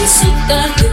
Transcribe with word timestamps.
Explodar 0.00 0.90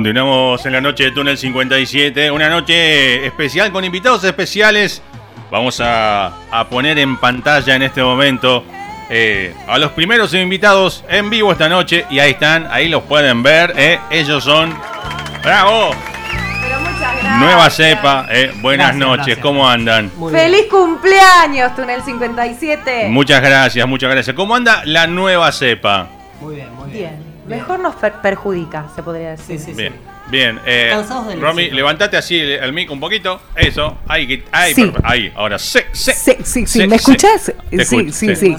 Continuamos 0.00 0.64
en 0.64 0.72
la 0.72 0.80
noche 0.80 1.04
de 1.04 1.10
Túnel 1.10 1.36
57, 1.36 2.30
una 2.30 2.48
noche 2.48 3.26
especial 3.26 3.70
con 3.70 3.84
invitados 3.84 4.24
especiales. 4.24 5.02
Vamos 5.50 5.78
a, 5.84 6.32
poner 6.70 6.98
en 6.98 7.18
pantalla 7.18 7.76
en 7.76 7.82
este 7.82 8.02
momento 8.02 8.64
eh, 9.10 9.54
a 9.68 9.76
los 9.76 9.92
primeros 9.92 10.32
invitados 10.32 11.04
en 11.06 11.28
vivo 11.28 11.52
esta 11.52 11.68
noche 11.68 12.06
y 12.08 12.18
ahí 12.18 12.30
están, 12.30 12.66
ahí 12.70 12.88
los 12.88 13.02
pueden 13.02 13.42
ver. 13.42 13.74
Eh. 13.76 13.98
Ellos 14.10 14.42
son... 14.42 14.74
¡Bravo! 15.42 15.90
Nueva 17.38 17.68
cepa, 17.68 18.26
eh. 18.30 18.54
buenas 18.62 18.96
noches, 18.96 19.36
¿cómo 19.36 19.68
andan? 19.68 20.10
¡Feliz 20.30 20.64
cumpleaños, 20.70 21.76
Túnel 21.76 22.00
57! 22.02 23.08
Muchas 23.10 23.42
gracias, 23.42 23.86
muchas 23.86 24.10
gracias. 24.10 24.34
¿Cómo 24.34 24.54
anda 24.56 24.80
la 24.86 25.06
nueva 25.06 25.52
cepa? 25.52 26.08
Muy 26.40 26.54
bien, 26.54 26.74
muy 26.74 26.90
bien. 26.90 27.18
bien. 27.18 27.29
Mejor 27.50 27.80
nos 27.80 27.94
perjudica, 27.94 28.86
se 28.94 29.02
podría 29.02 29.30
decir. 29.30 29.58
Sí, 29.58 29.66
sí, 29.66 29.72
bien. 29.74 29.94
Bien, 30.30 30.60
eh, 30.64 30.92
Romy, 31.40 31.70
levantate 31.70 32.16
así 32.16 32.38
el, 32.38 32.72
mic 32.72 32.90
un 32.90 33.00
poquito. 33.00 33.40
Eso, 33.56 33.98
ahí, 34.06 34.44
ahí, 34.52 34.74
sí. 34.74 34.92
ahí. 35.02 35.32
Ahora, 35.34 35.58
sí, 35.58 35.80
sí. 35.92 36.12
Sí, 36.44 36.66
sí, 36.66 36.86
¿Me 36.86 36.96
escuchas? 36.96 37.52
Sí, 37.70 38.12
sí, 38.12 38.34
sí. 38.36 38.54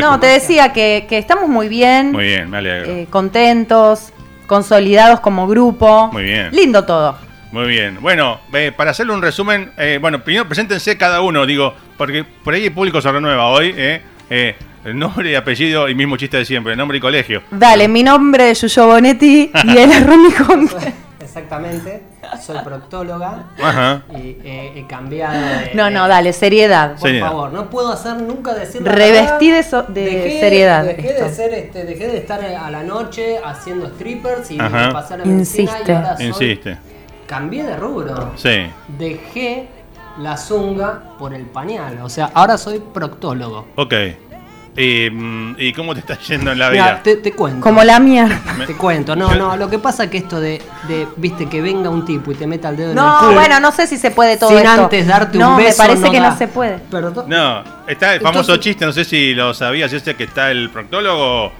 no, 0.00 0.18
te 0.18 0.26
decía 0.26 0.72
que, 0.72 1.06
que, 1.08 1.18
estamos 1.18 1.48
muy 1.48 1.68
bien. 1.68 2.10
Muy 2.10 2.24
bien, 2.24 2.50
me 2.50 2.58
alegro. 2.58 2.90
Eh, 2.90 3.06
contentos, 3.08 4.12
consolidados 4.48 5.20
como 5.20 5.46
grupo. 5.46 6.10
Muy 6.12 6.24
bien. 6.24 6.50
Lindo 6.50 6.84
todo. 6.84 7.16
Muy 7.54 7.68
bien. 7.68 7.98
Bueno, 8.00 8.40
eh, 8.52 8.72
para 8.76 8.90
hacerle 8.90 9.12
un 9.12 9.22
resumen, 9.22 9.70
eh, 9.78 9.98
bueno, 10.00 10.24
primero 10.24 10.44
preséntense 10.48 10.98
cada 10.98 11.20
uno, 11.20 11.46
digo, 11.46 11.72
porque 11.96 12.24
por 12.24 12.52
ahí 12.52 12.64
el 12.64 12.72
público 12.72 13.00
se 13.00 13.12
renueva 13.12 13.46
hoy. 13.46 13.72
Eh, 13.76 14.02
eh 14.28 14.56
el 14.84 14.98
nombre 14.98 15.30
y 15.30 15.34
apellido 15.34 15.88
y 15.88 15.94
mismo 15.94 16.16
chiste 16.16 16.36
de 16.36 16.44
siempre, 16.44 16.76
nombre 16.76 16.98
y 16.98 17.00
colegio. 17.00 17.42
Dale, 17.50 17.88
mi 17.88 18.02
nombre 18.02 18.50
es 18.50 18.60
Yuyo 18.60 18.86
Bonetti 18.86 19.50
y 19.64 19.78
él 19.78 19.90
es 19.90 20.06
Ronnie 20.06 20.30
Exactamente, 21.20 22.02
soy 22.40 22.58
proctóloga 22.62 23.46
Ajá. 23.60 24.02
y 24.14 24.36
he 24.44 24.84
cambiado 24.88 25.34
de... 25.34 25.74
No, 25.74 25.90
no, 25.90 26.06
dale, 26.06 26.32
seriedad. 26.32 26.96
Por 26.96 27.18
favor, 27.18 27.52
no 27.52 27.70
puedo 27.70 27.92
hacer 27.92 28.16
nunca 28.16 28.54
decir 28.54 28.84
Revestí 28.84 29.50
de, 29.50 29.62
de 29.88 30.38
seriedad. 30.38 30.84
Dejé 30.84 31.12
de, 31.12 31.30
ser, 31.30 31.54
este, 31.54 31.84
dejé 31.84 32.06
de 32.06 32.18
estar 32.18 32.44
a 32.44 32.70
la 32.70 32.84
noche 32.84 33.38
haciendo 33.44 33.88
strippers 33.88 34.50
y 34.52 34.58
pasar 34.58 35.22
a 35.22 35.24
medicina 35.24 35.72
Insiste. 35.72 35.92
y 35.92 35.94
ahora 35.94 36.16
soy, 36.16 36.26
Insiste. 36.26 36.78
Cambié 37.26 37.64
de 37.64 37.76
rubro. 37.78 38.32
Sí. 38.36 38.70
Dejé 38.96 39.66
la 40.18 40.36
zunga 40.36 41.02
por 41.18 41.34
el 41.34 41.46
pañal. 41.46 41.98
O 42.02 42.08
sea, 42.08 42.30
ahora 42.34 42.56
soy 42.58 42.80
proctólogo. 42.80 43.66
Ok. 43.74 43.94
Mm, 44.76 45.54
¿Y 45.56 45.72
cómo 45.72 45.94
te 45.94 46.00
está 46.00 46.18
yendo 46.18 46.50
en 46.50 46.58
la 46.58 46.68
vida? 46.70 47.00
te, 47.02 47.32
cuento. 47.32 47.60
Como 47.60 47.84
la 47.84 48.00
mía. 48.00 48.42
Te 48.66 48.74
cuento, 48.74 49.14
no, 49.14 49.34
no, 49.34 49.56
lo 49.56 49.70
que 49.70 49.78
pasa 49.78 50.04
es 50.04 50.10
que 50.10 50.18
esto 50.18 50.40
de, 50.40 50.60
viste, 51.16 51.48
que 51.48 51.60
venga 51.60 51.90
un 51.90 52.04
tipo 52.04 52.32
y 52.32 52.34
te 52.34 52.46
meta 52.46 52.70
el 52.70 52.76
dedo 52.76 52.92
en 52.92 52.98
el 52.98 53.04
culo. 53.04 53.28
No, 53.28 53.32
bueno, 53.32 53.60
no 53.60 53.70
sé 53.72 53.86
si 53.86 53.96
se 53.96 54.10
puede 54.10 54.36
todo 54.36 54.50
sin 54.50 54.66
antes 54.66 55.06
darte 55.06 55.38
un 55.38 55.56
beso. 55.56 55.82
me 55.82 55.88
parece 55.88 56.10
que 56.10 56.20
no 56.20 56.36
se 56.36 56.48
puede. 56.48 56.80
No, 57.26 57.62
está 57.86 58.14
el 58.14 58.20
famoso 58.20 58.56
chiste, 58.56 58.84
no 58.84 58.92
sé 58.92 59.04
si 59.04 59.34
lo 59.34 59.54
sabías, 59.54 59.92
este 59.92 60.14
que 60.14 60.24
está 60.24 60.50
el 60.50 60.70
proctólogo 60.70 61.52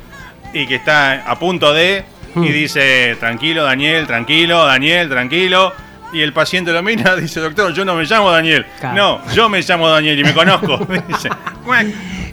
y 0.53 0.67
que 0.67 0.77
está 0.77 1.31
a 1.31 1.39
punto 1.39 1.73
de 1.73 2.05
y 2.37 2.39
hmm. 2.39 2.53
dice, 2.53 3.17
tranquilo 3.21 3.63
Daniel, 3.63 4.07
tranquilo, 4.07 4.65
Daniel, 4.65 5.09
tranquilo. 5.09 5.73
Y 6.15 6.23
el 6.23 6.33
paciente 6.33 6.73
lo 6.73 6.83
mira, 6.83 7.17
dice, 7.21 7.41
doctor, 7.41 7.75
yo 7.75 7.85
no 7.85 7.97
me 7.97 8.05
llamo 8.05 8.31
Daniel. 8.31 8.65
No, 8.95 9.21
yo 9.33 9.49
me 9.49 9.61
llamo 9.61 9.89
Daniel 9.89 10.19
y 10.21 10.25
me 10.25 10.33
conozco. 10.33 10.79
dice, 11.09 11.29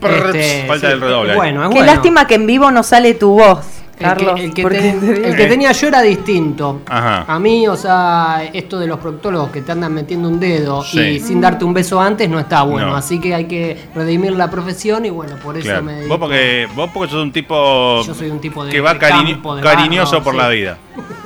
este, 0.04 0.66
falta 0.68 0.90
del 0.90 1.02
redoble. 1.02 1.36
Bueno, 1.36 1.70
Qué 1.72 1.82
lástima 1.82 2.28
que 2.28 2.36
en 2.36 2.46
vivo 2.46 2.72
no 2.72 2.84
sale 2.84 3.16
tu 3.16 3.32
voz. 3.32 3.81
Carlos, 4.02 4.40
el 4.40 4.54
que, 4.54 4.62
el 4.62 5.36
que, 5.36 5.46
tenía 5.46 5.72
yo 5.72 5.88
era 5.88 6.02
distinto. 6.02 6.82
A 6.88 7.40
mí, 7.40 7.68
o 7.68 7.76
sea, 7.76 8.44
esto 8.54 8.80
de 8.80 8.88
los 8.88 9.00
proctólogos 9.00 9.52
que 9.52 9.62
te 9.62 9.72
andan 9.72 9.94
metiendo 9.94 10.28
un 10.28 10.40
dedo 10.40 10.84
y 10.94 11.20
sin 11.20 11.42
darte 11.42 11.66
un 11.66 11.74
beso 11.74 12.00
antes 12.00 12.30
no 12.30 12.40
está 12.40 12.64
bueno. 12.64 12.96
Así 12.96 13.20
que 13.20 13.34
hay 13.34 13.46
que 13.46 13.78
redimir 13.96 14.34
la 14.34 14.50
profesión 14.50 15.06
y 15.06 15.10
bueno, 15.10 15.36
por 15.38 15.58
eso 15.58 15.82
me 15.82 15.94
dedico. 15.94 16.10
Vos 16.10 16.20
porque, 16.20 16.68
vos 16.76 16.90
porque 16.94 17.12
sos 17.12 17.24
un 17.24 17.32
tipo, 17.32 18.04
yo 18.06 18.14
soy 18.14 18.30
un 18.30 18.40
tipo 18.40 18.66
de, 18.66 18.72
que 18.72 18.82
va 18.82 18.98
cariñoso 18.98 20.24
por 20.24 20.36
la 20.36 20.50
vida. 20.50 20.78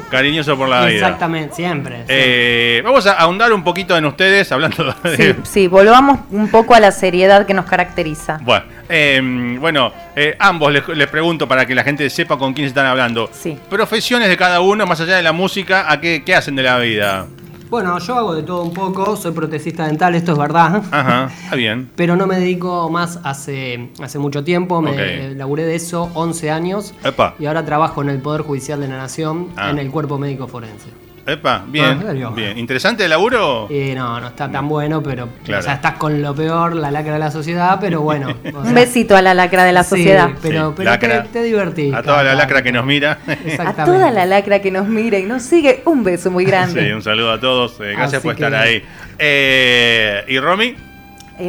Cariñoso 0.10 0.56
por 0.56 0.70
la 0.70 0.86
vida. 0.86 0.96
Exactamente, 0.96 1.56
siempre. 1.56 2.04
Eh, 2.08 2.82
vamos 2.84 3.06
a 3.08 3.14
ahondar 3.14 3.52
un 3.52 3.64
poquito 3.64 3.98
en 3.98 4.06
ustedes, 4.06 4.52
hablando 4.52 4.96
de... 5.04 5.18
Sí, 5.18 5.36
sí, 5.44 5.68
volvamos 5.68 6.20
un 6.32 6.50
poco 6.50 6.76
a 6.76 6.80
la 6.80 6.92
seriedad 6.92 7.46
que 7.46 7.54
nos 7.54 7.66
caracteriza. 7.66 8.40
Bueno, 8.44 8.66
eh, 8.88 9.58
bueno 9.60 9.92
eh, 10.16 10.36
ambos 10.40 10.72
les, 10.72 11.08
pregunto 11.08 11.48
para 11.48 11.66
que 11.66 11.76
la 11.76 11.84
gente 11.84 12.10
sepa 12.10 12.38
con 12.38 12.54
quién 12.54 12.65
están 12.68 12.86
hablando. 12.86 13.30
Sí. 13.32 13.58
Profesiones 13.70 14.30
de 14.30 14.38
cada 14.38 14.62
uno, 14.62 14.86
más 14.86 15.00
allá 15.02 15.18
de 15.18 15.24
la 15.24 15.32
música, 15.32 15.92
¿a 15.92 16.00
qué, 16.00 16.24
qué 16.26 16.36
hacen 16.36 16.56
de 16.56 16.64
la 16.64 16.78
vida? 16.80 17.28
Bueno, 17.70 17.98
yo 18.00 18.16
hago 18.16 18.36
de 18.36 18.44
todo 18.44 18.64
un 18.64 18.74
poco, 18.74 19.16
soy 19.16 19.32
protecista 19.32 19.88
dental, 19.88 20.14
esto 20.16 20.34
es 20.34 20.38
verdad. 20.38 20.84
Ajá, 20.92 21.32
está 21.44 21.56
bien. 21.56 21.90
Pero 21.96 22.16
no 22.16 22.28
me 22.28 22.40
dedico 22.40 22.90
más 22.90 23.20
hace, 23.24 23.90
hace 24.02 24.20
mucho 24.20 24.44
tiempo, 24.44 24.82
me 24.82 25.34
laburé 25.36 25.66
de 25.66 25.76
eso 25.76 26.10
11 26.14 26.52
años. 26.52 26.94
Epa. 27.04 27.36
Y 27.40 27.48
ahora 27.48 27.66
trabajo 27.66 28.02
en 28.02 28.10
el 28.10 28.22
Poder 28.22 28.42
Judicial 28.42 28.80
de 28.80 28.88
la 28.88 28.98
Nación, 28.98 29.50
ah. 29.58 29.72
en 29.72 29.80
el 29.80 29.90
Cuerpo 29.90 30.18
Médico 30.18 30.48
Forense. 30.48 31.05
Epa, 31.28 31.64
bien. 31.68 32.04
Ah, 32.08 32.30
bien. 32.36 32.58
¿Interesante 32.58 33.04
el 33.04 33.10
laburo? 33.10 33.68
Eh, 33.72 33.96
no, 33.96 34.22
no 34.22 34.28
está 34.28 34.52
tan 34.52 34.68
bueno, 34.68 35.02
pero 35.02 35.26
o 35.26 35.62
sea, 35.62 35.74
estás 35.74 35.94
con 35.94 36.22
lo 36.22 36.36
peor, 36.36 36.76
la 36.76 36.92
lacra 36.92 37.14
de 37.14 37.20
la 37.20 37.32
sociedad, 37.32 37.80
pero 37.82 38.02
bueno. 38.02 38.36
Un 38.54 38.74
besito 38.76 39.18
a 39.18 39.24
la 39.24 39.34
lacra 39.34 39.64
de 39.64 39.72
la 39.72 39.84
sociedad. 39.84 40.30
pero, 40.42 40.76
pero 40.76 41.00
te, 41.00 41.08
te, 41.34 41.44
divertís. 41.44 41.96
A 41.96 42.04
toda 42.04 42.24
la 42.24 42.36
lacra 42.36 42.62
que 42.62 42.72
nos 42.72 42.86
mira. 42.86 43.18
A 43.60 43.74
toda 43.86 44.12
la 44.12 44.28
lacra 44.28 44.60
que 44.60 44.70
nos 44.70 44.88
mira 44.88 45.18
y 45.18 45.24
nos 45.24 45.42
sigue, 45.42 45.82
un 45.86 46.04
beso 46.04 46.30
muy 46.30 46.46
grande. 46.46 46.86
Sí, 46.86 46.92
un 46.92 47.02
saludo 47.02 47.32
a 47.32 47.40
todos. 47.40 47.80
Eh, 47.80 47.94
gracias 47.98 48.22
por 48.22 48.34
estar 48.36 48.54
ahí. 48.54 48.84
Eh, 49.18 50.24
¿Y 50.28 50.40
Romy? 50.40 50.76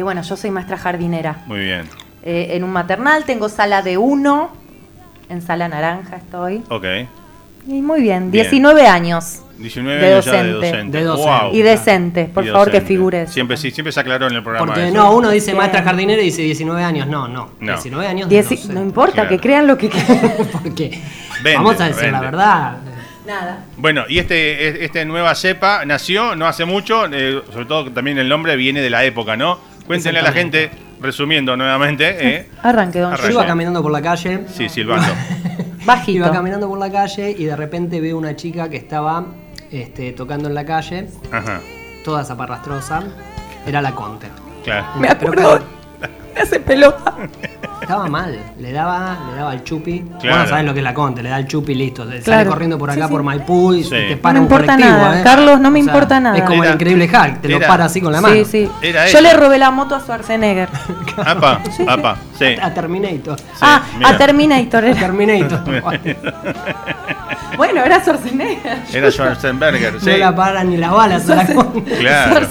bueno, 0.01 0.23
yo 0.23 0.35
soy 0.35 0.49
maestra 0.49 0.77
jardinera. 0.77 1.43
Muy 1.45 1.59
bien. 1.59 1.83
en 2.23 2.63
un 2.63 2.71
maternal 2.71 3.25
tengo 3.25 3.47
sala 3.47 3.83
de 3.83 3.97
uno, 3.97 4.51
en 5.29 5.43
sala 5.43 5.67
naranja 5.67 6.15
estoy. 6.15 6.63
Ok. 6.69 6.85
Y 7.67 7.81
muy 7.81 8.01
bien, 8.01 8.31
19 8.31 8.87
años. 8.87 9.41
19 9.57 9.99
de 9.99 10.05
años 10.05 10.25
docente. 10.25 10.47
de 10.47 10.53
docente. 10.53 10.97
De 10.97 11.03
docente. 11.03 11.57
Y 11.57 11.61
decente, 11.61 12.25
por 12.25 12.45
favor 12.45 12.71
que 12.71 12.81
figure. 12.81 13.27
Siempre 13.27 13.57
sí, 13.57 13.71
siempre 13.71 13.91
se 13.91 13.99
aclaró 13.99 14.27
en 14.27 14.35
el 14.35 14.43
programa. 14.43 14.67
Porque 14.67 14.91
no, 14.91 15.13
uno 15.13 15.31
dice 15.31 15.53
maestra 15.53 15.83
jardinera 15.83 16.21
y 16.21 16.25
dice 16.25 16.43
19 16.43 16.83
años. 16.83 17.07
No, 17.07 17.27
no. 17.27 17.51
19 17.59 18.07
años. 18.07 18.29
no 18.69 18.81
importa, 18.81 19.27
que 19.27 19.39
crean 19.39 19.67
lo 19.67 19.77
que 19.77 19.89
quieran. 19.89 20.33
Porque 20.51 21.01
vamos 21.55 21.79
a 21.81 21.87
decir 21.87 22.11
la 22.11 22.21
verdad. 22.21 22.77
Nada. 23.25 23.65
Bueno, 23.75 24.05
y 24.07 24.19
este, 24.19 24.85
este 24.85 25.03
nueva 25.03 25.35
cepa 25.35 25.83
nació 25.83 26.37
no 26.37 26.47
hace 26.47 26.63
mucho, 26.63 27.07
eh, 27.11 27.41
sobre 27.51 27.65
todo 27.65 27.91
también 27.91 28.17
el 28.19 28.29
nombre 28.29 28.55
viene 28.55 28.79
de 28.79 28.89
la 28.89 29.03
época, 29.03 29.35
¿no? 29.35 29.59
Cuéntenle 29.85 30.21
a 30.21 30.23
la 30.23 30.31
gente, 30.31 30.71
resumiendo 31.01 31.57
nuevamente. 31.57 32.15
Eh, 32.19 32.49
Arranque, 32.63 32.99
don 32.99 33.17
Yo 33.17 33.31
iba 33.31 33.45
caminando 33.45 33.83
por 33.83 33.91
la 33.91 34.01
calle. 34.01 34.45
Sí, 34.47 34.69
silbando. 34.69 35.07
Bajito. 35.87 36.17
Iba 36.17 36.31
caminando 36.31 36.67
por 36.67 36.77
la 36.77 36.91
calle 36.91 37.31
y 37.31 37.45
de 37.45 37.55
repente 37.55 38.01
veo 38.01 38.17
una 38.17 38.35
chica 38.35 38.69
que 38.69 38.75
estaba 38.75 39.25
este, 39.71 40.11
tocando 40.11 40.49
en 40.49 40.53
la 40.53 40.65
calle, 40.65 41.07
Ajá. 41.31 41.61
toda 42.03 42.25
zaparrastrosa. 42.25 43.03
Era 43.65 43.81
la 43.81 43.95
Conte. 43.95 44.27
Claro. 44.65 44.85
Me 44.99 45.07
acuerdo. 45.07 45.76
Me 46.37 46.43
hace 46.43 46.59
pelota. 46.59 47.15
Estaba 47.81 48.07
mal, 48.07 48.37
le 48.59 48.71
daba, 48.71 49.17
le 49.31 49.37
daba 49.37 49.53
el 49.53 49.63
chupi. 49.63 50.01
Claro. 50.19 50.19
Bueno, 50.19 50.47
sabes 50.47 50.65
lo 50.65 50.73
que 50.73 50.81
es 50.81 50.83
la 50.83 50.93
Conte, 50.93 51.23
le 51.23 51.29
da 51.29 51.39
el 51.39 51.47
chupi 51.47 51.71
y 51.71 51.75
listo. 51.75 52.05
Sale 52.21 52.45
corriendo 52.47 52.77
por 52.77 52.91
acá 52.91 53.07
por 53.07 53.23
Maipú 53.23 53.73
y 53.73 53.83
te 53.83 54.17
para 54.17 54.33
no 54.33 54.41
me 54.41 54.45
importa 54.45 54.77
nada. 54.77 55.19
¿eh? 55.19 55.23
Carlos, 55.23 55.59
no 55.59 55.71
me 55.71 55.79
importa 55.79 56.19
nada. 56.19 56.37
Es 56.37 56.43
como 56.43 56.63
el 56.63 56.73
increíble 56.73 57.05
Hulk, 57.05 57.41
te 57.41 57.47
lo 57.49 57.59
para 57.61 57.85
así 57.85 58.01
con 58.01 58.11
la 58.11 58.21
mano. 58.21 58.35
Sí, 58.35 58.45
sí. 58.45 58.69
Yo 59.11 59.21
le 59.21 59.33
robé 59.33 59.57
la 59.57 59.71
moto 59.71 59.95
a 59.95 59.99
Schwarzenegger. 59.99 60.69
Apa, 61.17 61.61
apa, 61.87 62.17
sí. 62.37 62.55
A 62.61 62.71
Terminator. 62.73 63.39
ah, 63.61 63.81
a 64.03 64.17
Terminator. 64.17 64.85
A 64.85 64.93
Terminator. 64.93 65.61
bueno, 67.57 67.83
era 67.83 67.99
Schwarzenegger. 68.01 68.77
Era 68.93 69.11
Schwarzenegger, 69.11 69.99
sí. 69.99 70.11
No 70.11 70.17
la 70.17 70.35
paran 70.35 70.69
ni 70.69 70.77
las 70.77 70.91
balas 70.91 71.27
a 71.29 71.35
la 71.35 71.45
Conte. 71.47 71.97
Claro. 71.97 72.47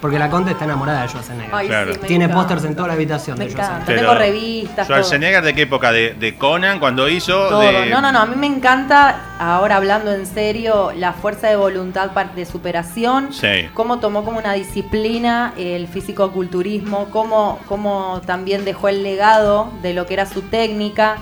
Porque 0.00 0.18
la 0.18 0.30
Conte 0.30 0.52
está 0.52 0.64
enamorada 0.64 1.02
de 1.02 1.08
Schwarzenegger. 1.08 1.98
Tiene 1.98 2.28
pósters 2.28 2.64
en 2.64 2.74
toda 2.74 2.88
la 2.88 2.94
habitación 2.94 3.38
me 3.38 3.44
de 3.44 3.50
Schwarzenegger. 3.50 3.98
Tengo 3.98 4.14
revistas. 4.14 4.86
¿Schwarzenegger 4.86 5.44
de 5.44 5.54
qué 5.54 5.62
época? 5.62 5.92
¿De, 5.92 6.36
Conan 6.38 6.78
cuando 6.78 7.08
hizo? 7.08 7.48
Todo. 7.48 7.84
No, 7.86 8.00
no, 8.00 8.10
no. 8.12 8.20
A 8.20 8.26
mí 8.26 8.36
me 8.36 8.46
encanta, 8.46 9.36
ahora 9.38 9.76
hablando 9.76 10.12
en 10.12 10.26
serio, 10.26 10.92
la 10.96 11.12
fuerza 11.12 11.48
de 11.48 11.56
voluntad 11.56 12.10
de 12.10 12.46
superación. 12.46 13.32
Sí. 13.32 13.68
Cómo 13.74 13.98
tomó 13.98 14.24
como 14.24 14.38
una 14.38 14.54
disciplina 14.54 15.52
el 15.58 15.86
físico-culturismo. 15.86 17.10
Cómo, 17.10 17.58
cómo 17.68 18.22
también 18.24 18.64
dejó 18.64 18.88
el 18.88 19.02
legado 19.02 19.70
de 19.82 19.92
lo 19.92 20.06
que 20.06 20.14
era 20.14 20.24
su 20.24 20.42
técnica. 20.42 21.16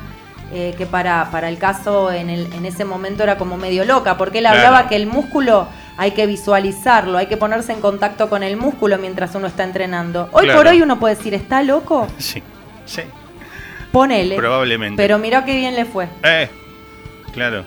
Eh, 0.50 0.74
que 0.78 0.86
para, 0.86 1.31
para 1.31 1.50
el 1.50 1.58
caso 1.58 2.10
en, 2.10 2.31
el, 2.31 2.50
en 2.54 2.64
ese 2.64 2.86
momento 2.86 3.22
era 3.22 3.36
como 3.36 3.58
medio 3.58 3.84
loca, 3.84 4.16
porque 4.16 4.38
él 4.38 4.46
hablaba 4.46 4.88
que 4.88 4.96
el 4.96 5.06
músculo 5.06 5.69
hay 5.98 6.12
que 6.12 6.26
visualizarlo, 6.26 7.18
hay 7.18 7.26
que 7.26 7.36
ponerse 7.36 7.72
en 7.72 7.80
contacto 7.80 8.30
con 8.30 8.44
el 8.44 8.56
músculo 8.56 8.96
mientras 8.98 9.34
uno 9.34 9.48
está 9.48 9.64
entrenando. 9.64 10.28
Hoy 10.32 10.48
por 10.48 10.68
hoy 10.68 10.80
uno 10.80 11.00
puede 11.00 11.16
decir, 11.16 11.34
¿está 11.34 11.62
loco? 11.64 12.06
Sí, 12.18 12.40
sí. 12.86 13.02
Ponele. 13.90 14.36
Probablemente. 14.36 14.96
Pero 15.02 15.18
miró 15.18 15.44
qué 15.44 15.56
bien 15.56 15.74
le 15.74 15.84
fue. 15.84 16.08
Eh, 16.22 16.48
claro, 17.32 17.64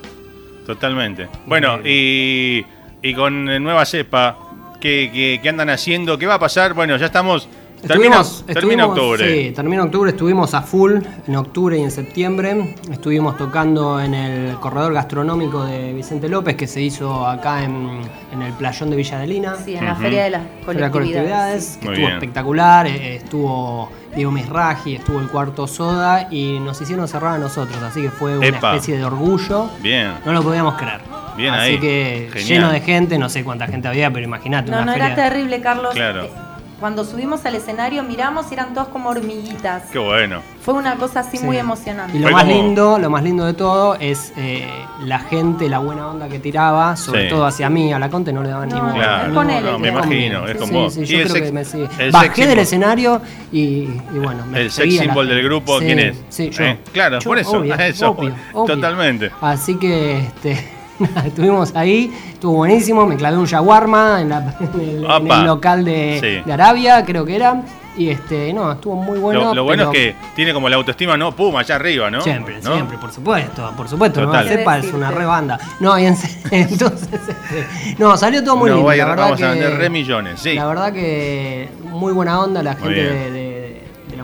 totalmente. 0.65 1.27
Bueno, 1.45 1.79
y, 1.83 2.65
y 3.01 3.13
con 3.13 3.43
nueva 3.61 3.85
cepa, 3.85 4.37
¿qué, 4.79 5.39
qué 5.43 5.49
andan 5.49 5.69
haciendo? 5.69 6.17
¿Qué 6.17 6.25
va 6.25 6.35
a 6.35 6.39
pasar? 6.39 6.73
Bueno, 6.73 6.95
ya 6.95 7.07
estamos 7.07 7.49
Termina, 7.85 8.21
termina 8.45 8.85
octubre. 8.85 9.27
Sí, 9.27 9.51
termina 9.51 9.83
octubre. 9.83 10.11
Estuvimos 10.11 10.53
a 10.53 10.61
full 10.61 10.99
en 11.27 11.35
octubre 11.35 11.77
y 11.77 11.81
en 11.81 11.91
septiembre. 11.91 12.75
Estuvimos 12.91 13.37
tocando 13.37 13.99
en 13.99 14.13
el 14.13 14.55
corredor 14.55 14.93
gastronómico 14.93 15.65
de 15.65 15.93
Vicente 15.93 16.29
López, 16.29 16.55
que 16.55 16.67
se 16.67 16.81
hizo 16.81 17.25
acá 17.25 17.63
en, 17.63 18.01
el 18.31 18.53
playón 18.53 18.89
de 18.91 18.95
Villa 18.95 19.17
Adelina. 19.17 19.55
Sí, 19.55 19.75
en 19.75 19.85
la 19.85 19.95
Feria 19.95 20.23
de 20.25 20.29
las 20.29 20.43
Colectividades. 20.63 21.79
estuvo 21.81 22.07
espectacular. 22.07 22.87
Eh, 22.87 23.15
estuvo 23.15 23.89
Diego 24.15 24.31
Misraji, 24.31 24.95
estuvo 24.95 25.19
el 25.19 25.27
cuarto 25.27 25.67
Soda 25.67 26.27
y 26.29 26.59
nos 26.59 26.79
hicieron 26.81 27.07
cerrar 27.07 27.35
a 27.35 27.37
nosotros. 27.39 27.81
Así 27.81 28.01
que 28.01 28.09
fue 28.09 28.37
una 28.37 28.47
especie 28.47 28.97
de 28.97 29.05
orgullo. 29.05 29.69
Bien. 29.81 30.13
No 30.25 30.33
lo 30.33 30.43
podíamos 30.43 30.75
creer. 30.75 31.01
Bien 31.35 31.53
Así 31.53 31.79
que 31.79 32.29
lleno 32.45 32.71
de 32.71 32.81
gente, 32.81 33.17
no 33.17 33.29
sé 33.29 33.43
cuánta 33.43 33.67
gente 33.67 33.87
había, 33.87 34.11
pero 34.11 34.25
imagínate. 34.25 34.69
No, 34.69 34.85
no, 34.85 34.93
era 34.93 35.15
terrible, 35.15 35.61
Carlos. 35.61 35.93
Claro. 35.93 36.50
Cuando 36.81 37.05
subimos 37.05 37.45
al 37.45 37.53
escenario 37.53 38.01
miramos 38.01 38.47
y 38.49 38.55
eran 38.55 38.73
todos 38.73 38.87
como 38.87 39.09
hormiguitas. 39.09 39.83
Qué 39.91 39.99
bueno. 39.99 40.41
Fue 40.65 40.73
una 40.73 40.95
cosa 40.95 41.19
así 41.19 41.37
muy 41.37 41.57
emocionante. 41.57 42.17
Y 42.17 42.19
lo 42.19 42.31
más 42.31 42.47
lindo, 42.47 42.97
lo 42.97 43.07
más 43.11 43.21
lindo 43.21 43.45
de 43.45 43.53
todo 43.53 43.97
es 43.99 44.33
eh, 44.35 44.67
la 45.03 45.19
gente, 45.19 45.69
la 45.69 45.77
buena 45.77 46.07
onda 46.07 46.27
que 46.27 46.39
tiraba, 46.39 46.97
sobre 46.97 47.29
todo 47.29 47.45
hacia 47.45 47.69
mí, 47.69 47.93
a 47.93 47.99
la 47.99 48.09
Conte 48.09 48.33
no 48.33 48.41
le 48.41 48.49
daban 48.49 48.69
ni 48.69 48.79
claro. 48.99 49.31
con 49.31 49.51
él. 49.51 49.63
No, 49.63 49.77
me 49.77 49.89
imagino, 49.89 50.47
es 50.47 50.57
con 50.57 50.71
vos. 50.71 50.95
Sí, 50.95 51.05
yo 51.05 51.23
creo 51.29 51.45
que 51.45 51.51
me 51.51 51.65
sigue. 51.65 51.87
Bajé 52.11 52.47
del 52.47 52.57
escenario 52.57 53.21
y, 53.51 53.85
bueno, 54.15 54.43
me 54.47 54.61
El 54.61 54.71
sex 54.71 54.97
symbol 54.97 55.29
del 55.29 55.43
grupo, 55.43 55.77
¿quién 55.77 55.99
es? 55.99 56.17
Sí, 56.29 56.49
yo. 56.49 56.63
Eh, 56.63 56.79
claro, 56.91 57.19
por 57.19 57.37
eso, 57.37 57.63
eso. 57.79 58.17
Totalmente. 58.65 59.29
Así 59.39 59.75
que 59.77 60.17
este 60.17 60.80
estuvimos 61.25 61.75
ahí, 61.75 62.11
estuvo 62.33 62.57
buenísimo, 62.57 63.05
me 63.05 63.15
clavé 63.15 63.37
un 63.37 63.45
shawarma 63.45 64.21
en, 64.21 64.31
el, 64.79 65.45
local 65.45 65.85
de, 65.85 66.43
Arabia, 66.51 67.03
creo 67.05 67.25
que 67.25 67.35
era. 67.35 67.61
Y 67.97 68.07
este, 68.07 68.53
no, 68.53 68.71
estuvo 68.71 68.95
muy 68.95 69.19
bueno. 69.19 69.53
Lo, 69.53 69.65
bueno 69.65 69.83
es 69.83 69.89
que 69.89 70.15
tiene 70.33 70.53
como 70.53 70.69
la 70.69 70.77
autoestima, 70.77 71.17
¿no? 71.17 71.35
Pum, 71.35 71.57
allá 71.57 71.75
arriba, 71.75 72.09
¿no? 72.09 72.21
Siempre, 72.21 72.61
siempre, 72.61 72.97
por 72.97 73.11
supuesto, 73.11 73.73
por 73.75 73.89
supuesto. 73.89 74.25
No 74.25 74.43
sepa, 74.43 74.77
es 74.77 74.93
una 74.93 75.11
re 75.11 75.25
banda. 75.25 75.59
No, 75.81 75.99
y 75.99 76.05
entonces, 76.51 77.09
este, 77.11 77.95
no, 77.99 78.15
salió 78.15 78.41
todo 78.43 78.55
muy 78.55 78.71
lindo. 78.71 78.89
la 78.89 79.05
verdad 79.05 79.23
vamos 79.25 79.41
a 79.41 79.51
vender 79.51 79.77
re 79.77 79.89
millones, 79.89 80.39
sí. 80.39 80.53
La 80.53 80.67
verdad 80.67 80.93
que 80.93 81.69
muy 81.83 82.13
buena 82.13 82.39
onda 82.39 82.63
la 82.63 82.75
gente 82.75 83.29
de 83.31 83.40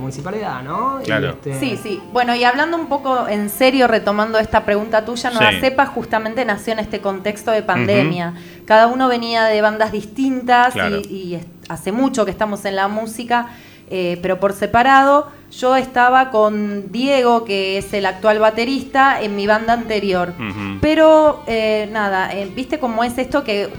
municipalidad, 0.07 0.63
¿no? 0.63 0.99
Claro. 1.03 1.31
Este, 1.31 1.59
sí, 1.59 1.77
sí. 1.81 2.01
Bueno, 2.13 2.33
y 2.33 2.43
hablando 2.43 2.77
un 2.77 2.87
poco 2.87 3.27
en 3.27 3.49
serio, 3.49 3.87
retomando 3.87 4.39
esta 4.39 4.63
pregunta 4.63 5.03
tuya, 5.03 5.29
Nueva 5.31 5.51
Cepa 5.59 5.85
justamente 5.85 6.45
nació 6.45 6.73
en 6.73 6.79
este 6.79 7.01
contexto 7.01 7.51
de 7.51 7.61
pandemia. 7.61 8.33
Cada 8.65 8.87
uno 8.87 9.07
venía 9.07 9.45
de 9.45 9.61
bandas 9.61 9.91
distintas 9.91 10.75
y, 10.75 11.39
hace 11.69 11.91
mucho 11.91 12.23
que 12.23 12.31
estamos 12.31 12.63
en 12.65 12.75
la 12.75 12.87
música. 12.87 13.49
Eh, 13.89 14.19
pero 14.21 14.37
por 14.37 14.51
separado, 14.51 15.31
yo 15.51 15.77
estaba 15.77 16.29
con 16.29 16.91
Diego, 16.91 17.45
que 17.45 17.77
es 17.77 17.93
el 17.93 18.05
actual 18.05 18.39
baterista, 18.39 19.21
en 19.21 19.35
mi 19.35 19.47
banda 19.47 19.73
anterior. 19.73 20.33
Pero 20.81 21.43
eh, 21.47 21.89
nada, 21.91 22.33
eh, 22.33 22.51
viste 22.53 22.79
cómo 22.79 23.03
es 23.03 23.17
esto 23.17 23.43
que 23.43 23.69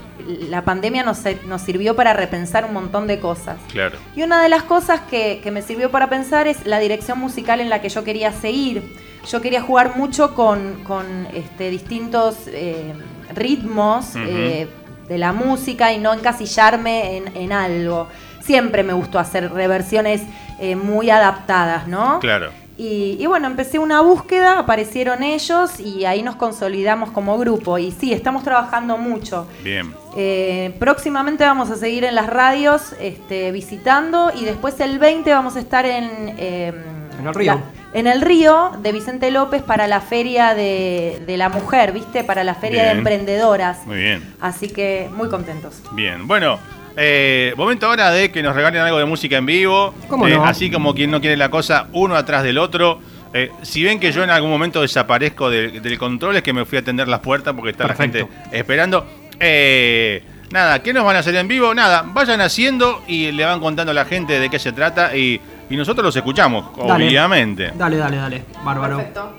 la 0.49 0.63
pandemia 0.63 1.03
nos, 1.03 1.19
nos 1.45 1.61
sirvió 1.61 1.95
para 1.95 2.13
repensar 2.13 2.65
un 2.65 2.73
montón 2.73 3.07
de 3.07 3.19
cosas. 3.19 3.57
Claro. 3.71 3.97
Y 4.15 4.23
una 4.23 4.41
de 4.41 4.49
las 4.49 4.63
cosas 4.63 5.01
que, 5.09 5.41
me 5.51 5.61
sirvió 5.61 5.89
para 5.89 6.09
pensar 6.09 6.47
es 6.47 6.65
la 6.65 6.79
dirección 6.79 7.19
musical 7.19 7.59
en 7.59 7.69
la 7.69 7.81
que 7.81 7.89
yo 7.89 8.03
quería 8.03 8.31
seguir. 8.31 8.95
Yo 9.27 9.41
quería 9.41 9.61
jugar 9.61 9.97
mucho 9.97 10.35
con, 10.35 11.27
este, 11.33 11.69
distintos 11.69 12.35
eh, 12.47 12.93
ritmos 13.33 14.15
eh, 14.15 14.67
de 15.07 15.17
la 15.17 15.33
música 15.33 15.91
y 15.91 15.97
no 15.97 16.13
encasillarme 16.13 17.23
en, 17.33 17.51
algo. 17.51 18.07
Siempre 18.41 18.83
me 18.83 18.93
gustó 18.93 19.19
hacer 19.19 19.51
reversiones 19.51 20.21
eh, 20.59 20.75
muy 20.75 21.09
adaptadas, 21.09 21.87
¿no? 21.87 22.19
Claro. 22.19 22.51
Y, 22.81 23.25
bueno, 23.27 23.47
empecé 23.47 23.77
una 23.77 23.99
búsqueda, 23.99 24.57
aparecieron 24.57 25.21
ellos 25.21 25.81
y 25.81 26.05
ahí 26.05 26.23
nos 26.23 26.37
consolidamos 26.37 27.11
como 27.11 27.37
grupo. 27.37 27.77
Y 27.77 27.91
sí, 27.91 28.13
estamos 28.13 28.41
trabajando 28.41 28.97
mucho. 28.97 29.49
Bien. 29.65 29.93
Eh, 30.15 30.73
próximamente 30.79 31.43
vamos 31.43 31.69
a 31.71 31.75
seguir 31.75 32.05
en 32.05 32.15
las 32.15 32.27
radios 32.27 32.95
este, 33.01 33.51
visitando 33.51 34.31
y 34.33 34.45
después 34.45 34.79
el 34.79 34.97
20 34.97 35.29
vamos 35.33 35.57
a 35.57 35.59
estar 35.59 35.85
en... 35.85 36.35
Em, 36.37 36.75
en 37.19 37.27
el 37.27 37.35
río. 37.35 37.61
en 37.93 38.07
el 38.07 38.21
río 38.21 38.71
de 38.81 38.93
Vicente 38.93 39.29
López 39.29 39.61
para 39.61 39.85
la 39.87 39.99
feria 39.99 40.55
de, 40.55 41.35
la 41.35 41.49
mujer, 41.49 41.91
¿viste? 41.91 42.23
Para 42.23 42.45
la 42.45 42.55
feria 42.55 42.85
de 42.85 42.91
emprendedoras. 42.91 43.85
Muy 43.85 43.97
bien. 43.97 44.35
Así 44.39 44.69
que 44.69 45.09
muy 45.11 45.27
contentos. 45.27 45.83
Bien, 45.91 46.29
bueno, 46.29 46.57
eh, 47.01 47.53
momento 47.55 47.87
ahora 47.87 48.11
de 48.11 48.29
que 48.29 48.43
nos 48.43 48.53
regalen 48.53 48.81
algo 48.81 48.97
de 48.97 49.05
música 49.05 49.37
en 49.37 49.45
vivo. 49.45 49.93
¿Cómo 50.09 50.27
eh, 50.27 50.35
no? 50.35 50.43
Así 50.43 50.69
como 50.69 50.93
quien 50.93 51.09
no 51.09 51.21
quiere 51.21 51.37
la 51.37 51.49
cosa, 51.49 51.87
uno 51.93 52.15
atrás 52.15 52.43
del 52.43 52.57
otro. 52.57 52.99
Eh, 53.33 53.51
si 53.61 53.83
ven 53.83 53.99
que 53.99 54.11
yo 54.11 54.23
en 54.23 54.29
algún 54.29 54.49
momento 54.49 54.81
desaparezco 54.81 55.49
del 55.49 55.97
control, 55.97 56.37
es 56.37 56.43
que 56.43 56.51
me 56.51 56.65
fui 56.65 56.77
a 56.77 56.81
atender 56.81 57.07
las 57.07 57.19
puertas 57.19 57.53
porque 57.53 57.71
está 57.71 57.87
la 57.87 57.95
gente 57.95 58.27
esperando. 58.51 59.05
Eh, 59.39 60.23
nada, 60.51 60.81
¿qué 60.81 60.91
nos 60.91 61.05
van 61.05 61.15
a 61.15 61.19
hacer 61.19 61.35
en 61.35 61.47
vivo? 61.47 61.73
Nada, 61.73 62.03
vayan 62.05 62.41
haciendo 62.41 63.03
y 63.07 63.31
le 63.31 63.45
van 63.45 63.59
contando 63.59 63.91
a 63.91 63.93
la 63.95 64.05
gente 64.05 64.39
de 64.39 64.49
qué 64.49 64.59
se 64.59 64.71
trata 64.71 65.15
y, 65.15 65.39
nosotros 65.69 66.03
los 66.03 66.15
escuchamos, 66.15 66.65
obviamente. 66.77 67.71
Dale, 67.77 67.97
dale, 67.97 68.17
dale. 68.17 68.43
Bárbaro. 68.65 68.97
Perfecto. 68.97 69.33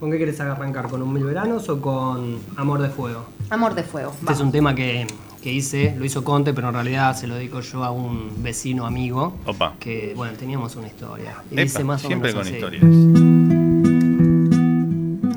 ¿Con 0.00 0.10
qué 0.10 0.16
quieres 0.16 0.40
arrancar? 0.40 0.88
¿Con 0.88 1.02
un 1.02 1.12
mil 1.12 1.24
veranos 1.24 1.68
o 1.68 1.78
con 1.78 2.38
Amor 2.56 2.80
de 2.80 2.88
Fuego? 2.88 3.26
Amor 3.50 3.74
de 3.74 3.82
Fuego. 3.82 4.14
Este 4.18 4.32
es 4.32 4.40
un 4.40 4.50
tema 4.50 4.74
que, 4.74 5.06
hice, 5.44 5.94
lo 5.98 6.04
hizo 6.04 6.24
Conte, 6.24 6.52
pero 6.52 6.68
en 6.68 6.74
realidad 6.74 7.16
se 7.16 7.26
lo 7.26 7.34
dedico 7.34 7.60
yo 7.60 7.84
a 7.84 7.90
un 7.90 8.42
vecino 8.42 8.86
amigo. 8.86 9.36
Opa. 9.46 9.74
Que, 9.78 10.12
bueno, 10.16 10.36
teníamos 10.36 10.76
una 10.76 10.86
historia. 10.86 11.42
Y 11.50 11.56
dice 11.56 11.84
más 11.84 12.04
o 12.04 12.06
siempre 12.06 12.34
con 12.34 12.46
historias. 12.46 12.82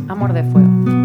Amor 0.08 0.34
de 0.34 0.44
Fuego. 0.44 1.01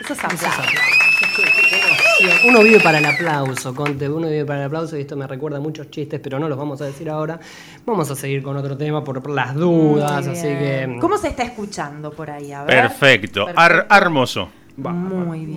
Eso 0.00 0.12
es 0.12 0.18
uno 2.44 2.62
vive 2.62 2.80
para 2.80 2.98
el 2.98 3.06
aplauso, 3.06 3.74
Conte, 3.74 4.08
uno 4.08 4.28
vive 4.28 4.44
para 4.44 4.60
el 4.60 4.66
aplauso 4.66 4.96
y 4.96 5.00
esto 5.00 5.16
me 5.16 5.26
recuerda 5.26 5.58
a 5.58 5.60
muchos 5.60 5.90
chistes, 5.90 6.20
pero 6.20 6.38
no 6.38 6.48
los 6.48 6.58
vamos 6.58 6.80
a 6.80 6.86
decir 6.86 7.08
ahora. 7.10 7.38
Vamos 7.84 8.10
a 8.10 8.14
seguir 8.14 8.42
con 8.42 8.56
otro 8.56 8.76
tema 8.76 9.02
por, 9.02 9.28
las 9.30 9.54
dudas, 9.54 10.26
así 10.26 10.42
que... 10.42 10.98
¿Cómo 11.00 11.16
se 11.18 11.28
está 11.28 11.42
escuchando 11.42 12.10
por 12.10 12.30
ahí? 12.30 12.52
A 12.52 12.64
ver. 12.64 12.82
Perfecto, 12.82 13.46
hermoso. 13.90 14.48
Muy 14.76 15.46
bien. 15.46 15.56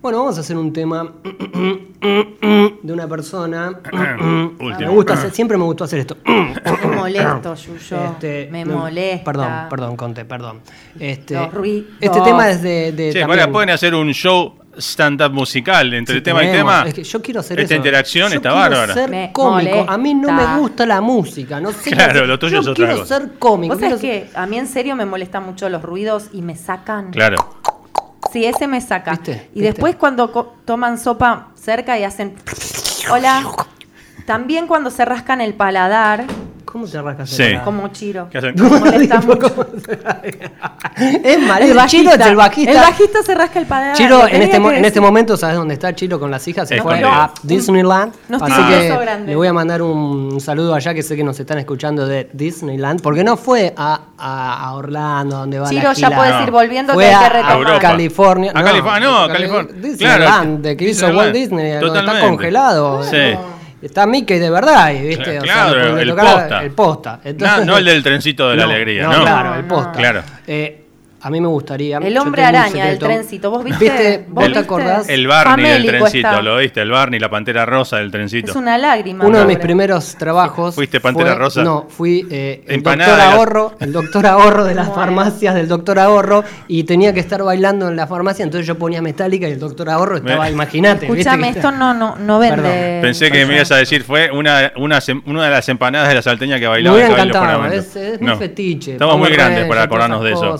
Bueno, 0.00 0.18
vamos 0.18 0.36
a 0.36 0.40
hacer 0.40 0.56
un 0.56 0.72
tema 0.72 1.12
de 2.82 2.92
una 2.92 3.06
persona. 3.06 3.78
me 3.92 4.88
gusta 4.88 5.30
siempre 5.30 5.56
me 5.56 5.64
gustó 5.64 5.84
hacer 5.84 6.00
esto. 6.00 6.16
me 6.24 6.96
molesto, 6.96 7.54
Yuyo. 7.54 8.04
Este, 8.04 8.48
me 8.50 8.64
molesta. 8.64 9.24
Perdón, 9.24 9.52
perdón, 9.70 9.96
Conte, 9.96 10.24
perdón. 10.24 10.60
Este, 10.98 11.38
este 12.00 12.20
tema 12.20 12.50
es 12.50 12.62
de. 12.62 12.92
de 12.92 13.12
también, 13.12 13.52
pueden 13.52 13.70
hacer 13.70 13.94
un 13.94 14.12
show 14.12 14.54
stand-up 14.76 15.32
musical 15.32 15.92
entre 15.94 16.20
tema 16.20 16.44
y 16.44 16.50
tema. 16.50 16.84
Es 16.86 16.94
que 16.94 17.04
yo 17.04 17.22
quiero 17.22 17.40
hacer 17.40 17.60
Esta 17.60 17.74
interacción 17.76 18.30
yo 18.30 18.36
está 18.36 18.52
bárbara. 18.52 18.92
ser 18.92 19.30
cómico. 19.32 19.84
A 19.88 19.96
mí 19.98 20.14
no 20.14 20.32
me 20.32 20.58
gusta 20.58 20.84
la 20.84 21.00
música. 21.00 21.60
No 21.60 21.70
sé 21.72 21.90
claro, 21.90 22.26
lo 22.26 22.38
tuyo 22.38 22.60
es 22.60 22.66
otra 22.66 22.88
quiero 22.88 23.06
ser 23.06 23.32
cómico. 23.38 23.74
¿Vos 23.74 23.80
sabés 23.80 24.00
que 24.00 24.26
a 24.34 24.46
mí 24.46 24.58
en 24.58 24.66
serio 24.66 24.96
me 24.96 25.06
molestan 25.06 25.44
mucho 25.44 25.68
los 25.68 25.82
ruidos 25.82 26.28
y 26.32 26.42
me 26.42 26.56
sacan? 26.56 27.12
Claro. 27.12 27.36
Sí, 28.32 28.44
ese 28.46 28.66
me 28.66 28.80
saca. 28.80 29.20
Y 29.54 29.60
después 29.60 29.96
cuando 29.96 30.56
toman 30.64 30.98
sopa 30.98 31.48
cerca 31.54 31.98
y 31.98 32.04
hacen... 32.04 32.34
Hola. 33.10 33.42
También 34.26 34.66
cuando 34.66 34.90
se 34.90 35.04
rascan 35.04 35.40
el 35.40 35.54
paladar. 35.54 36.24
¿Cómo 36.64 36.86
se 36.86 37.02
rasca 37.02 37.26
sí. 37.26 37.54
Como 37.64 37.88
Chiro. 37.88 38.28
¿Qué 38.30 38.38
hacen? 38.38 38.54
Molesta 38.56 39.20
mucho. 39.20 39.54
es 40.96 41.40
mal, 41.46 41.62
el 41.62 41.74
bajista, 41.74 42.28
el 42.28 42.36
bajista. 42.36 42.70
El 42.72 42.78
bajista 42.78 43.22
se 43.22 43.34
rasca 43.34 43.58
el 43.58 43.66
paladar. 43.66 43.94
Chiro, 43.94 44.26
en 44.26 44.40
este, 44.40 44.56
en 44.56 44.84
este 44.84 44.98
momento, 44.98 45.36
¿sabes 45.36 45.56
dónde 45.56 45.74
está 45.74 45.94
Chiro 45.94 46.18
con 46.18 46.30
las 46.30 46.48
hijas? 46.48 46.68
Se 46.68 46.80
fue 46.80 47.02
a 47.04 47.30
Disneyland. 47.42 48.14
así 48.40 48.62
que 48.68 49.22
le 49.26 49.36
voy 49.36 49.48
a 49.48 49.52
mandar 49.52 49.82
un 49.82 50.40
saludo 50.40 50.74
allá 50.74 50.94
que 50.94 51.02
sé 51.02 51.14
que 51.14 51.24
nos 51.24 51.38
están 51.38 51.58
escuchando 51.58 52.06
de 52.06 52.30
Disneyland. 52.32 53.02
Porque 53.02 53.22
no 53.22 53.36
fue 53.36 53.74
a, 53.76 54.00
a, 54.16 54.74
Orlando, 54.74 55.36
donde 55.36 55.58
va 55.58 55.68
Chiro, 55.68 55.88
la 55.88 55.92
ya 55.92 56.10
puedes 56.10 56.42
ir 56.42 56.50
volviendo 56.50 56.94
fue 56.94 57.04
que 57.04 57.14
hay 57.14 57.22
que 57.22 57.34
retomar. 57.34 57.74
A 57.74 57.78
California. 57.80 58.52
A 58.54 58.62
California, 58.62 59.10
no, 59.10 59.28
California. 59.28 59.74
Disneyland, 59.74 60.62
de 60.62 60.76
que 60.76 60.88
hizo 60.88 61.08
Walt 61.08 61.34
Disney, 61.34 61.72
está 61.72 62.20
congelado. 62.20 63.02
Sí. 63.04 63.36
Está 63.82 64.06
Mickey 64.06 64.38
de 64.38 64.48
verdad, 64.48 64.92
¿viste? 64.92 65.38
Claro, 65.38 65.98
el, 65.98 66.14
posta. 66.14 66.62
el 66.62 66.70
posta. 66.70 67.20
no, 67.66 67.78
el 67.78 67.84
del 67.84 68.02
trencito 68.02 68.48
de 68.48 68.56
la 68.56 68.64
alegría, 68.64 69.08
¿no? 69.08 69.22
Claro, 69.22 69.54
el 69.56 69.64
posta. 69.64 69.92
Claro. 69.92 70.22
Eh, 70.46 70.81
a 71.22 71.30
mí 71.30 71.40
me 71.40 71.46
gustaría. 71.46 71.98
El 71.98 72.18
hombre 72.18 72.42
araña 72.42 72.86
del 72.86 72.98
trencito. 72.98 73.50
¿Vos 73.50 73.64
viste? 73.64 74.26
¿Vos, 74.28 74.52
te 74.52 74.58
acordás? 74.58 75.08
El 75.08 75.26
Barney 75.28 75.64
del 75.64 75.86
trencito, 75.86 76.42
¿lo 76.42 76.56
viste? 76.56 76.80
El 76.80 76.90
Barney, 76.90 77.20
la 77.20 77.30
pantera 77.30 77.64
rosa 77.64 77.98
del 77.98 78.10
trencito. 78.10 78.50
Es 78.50 78.56
una 78.56 78.76
lágrima. 78.76 79.24
Uno 79.24 79.38
de 79.38 79.46
mis 79.46 79.58
primeros 79.58 80.16
trabajos. 80.16 80.74
¿Fuiste 80.74 81.00
pantera 81.00 81.34
rosa? 81.34 81.62
No, 81.62 81.86
fui 81.88 82.26
eh, 82.30 82.64
el 82.66 82.82
doctor 82.82 83.20
ahorro, 83.20 83.72
el 83.78 83.92
doctor 83.92 84.26
ahorro 84.26 84.64
de 84.64 84.74
las 84.74 84.92
farmacias 84.92 85.54
del 85.54 85.68
doctor 85.68 85.98
ahorro 85.98 86.44
y 86.66 86.84
tenía 86.84 87.12
que 87.12 87.20
estar 87.20 87.42
bailando 87.42 87.88
en 87.88 87.96
la 87.96 88.06
farmacia, 88.06 88.42
entonces 88.42 88.66
yo 88.66 88.76
ponía 88.76 89.00
metálica 89.00 89.48
y 89.48 89.52
el 89.52 89.60
doctor 89.60 89.90
ahorro 89.90 90.16
estaba, 90.16 90.50
imagínate. 90.50 91.06
Escúchame, 91.06 91.50
esto 91.50 91.70
no, 91.70 91.94
no, 91.94 92.16
no 92.16 92.38
vende. 92.38 92.98
Pensé 93.00 93.30
que 93.30 93.46
me 93.46 93.56
ibas 93.56 93.70
a 93.70 93.76
decir, 93.76 94.02
fue 94.02 94.30
una, 94.30 94.72
una, 94.76 94.98
una 95.26 95.44
de 95.44 95.50
las 95.50 95.68
empanadas 95.68 96.08
de 96.08 96.16
la 96.16 96.22
salteña 96.22 96.58
que 96.58 96.66
bailaba. 96.66 96.96
Me 96.96 97.04
hubiera 97.04 97.22
encantado, 97.22 97.66
es, 97.66 97.94
es 97.94 98.20
muy 98.20 98.36
fetiche. 98.36 98.92
Estamos 98.92 99.18
muy 99.18 99.30
grandes 99.30 99.66
para 99.66 99.82
acordarnos 99.82 100.24
de 100.24 100.32
eso. 100.32 100.58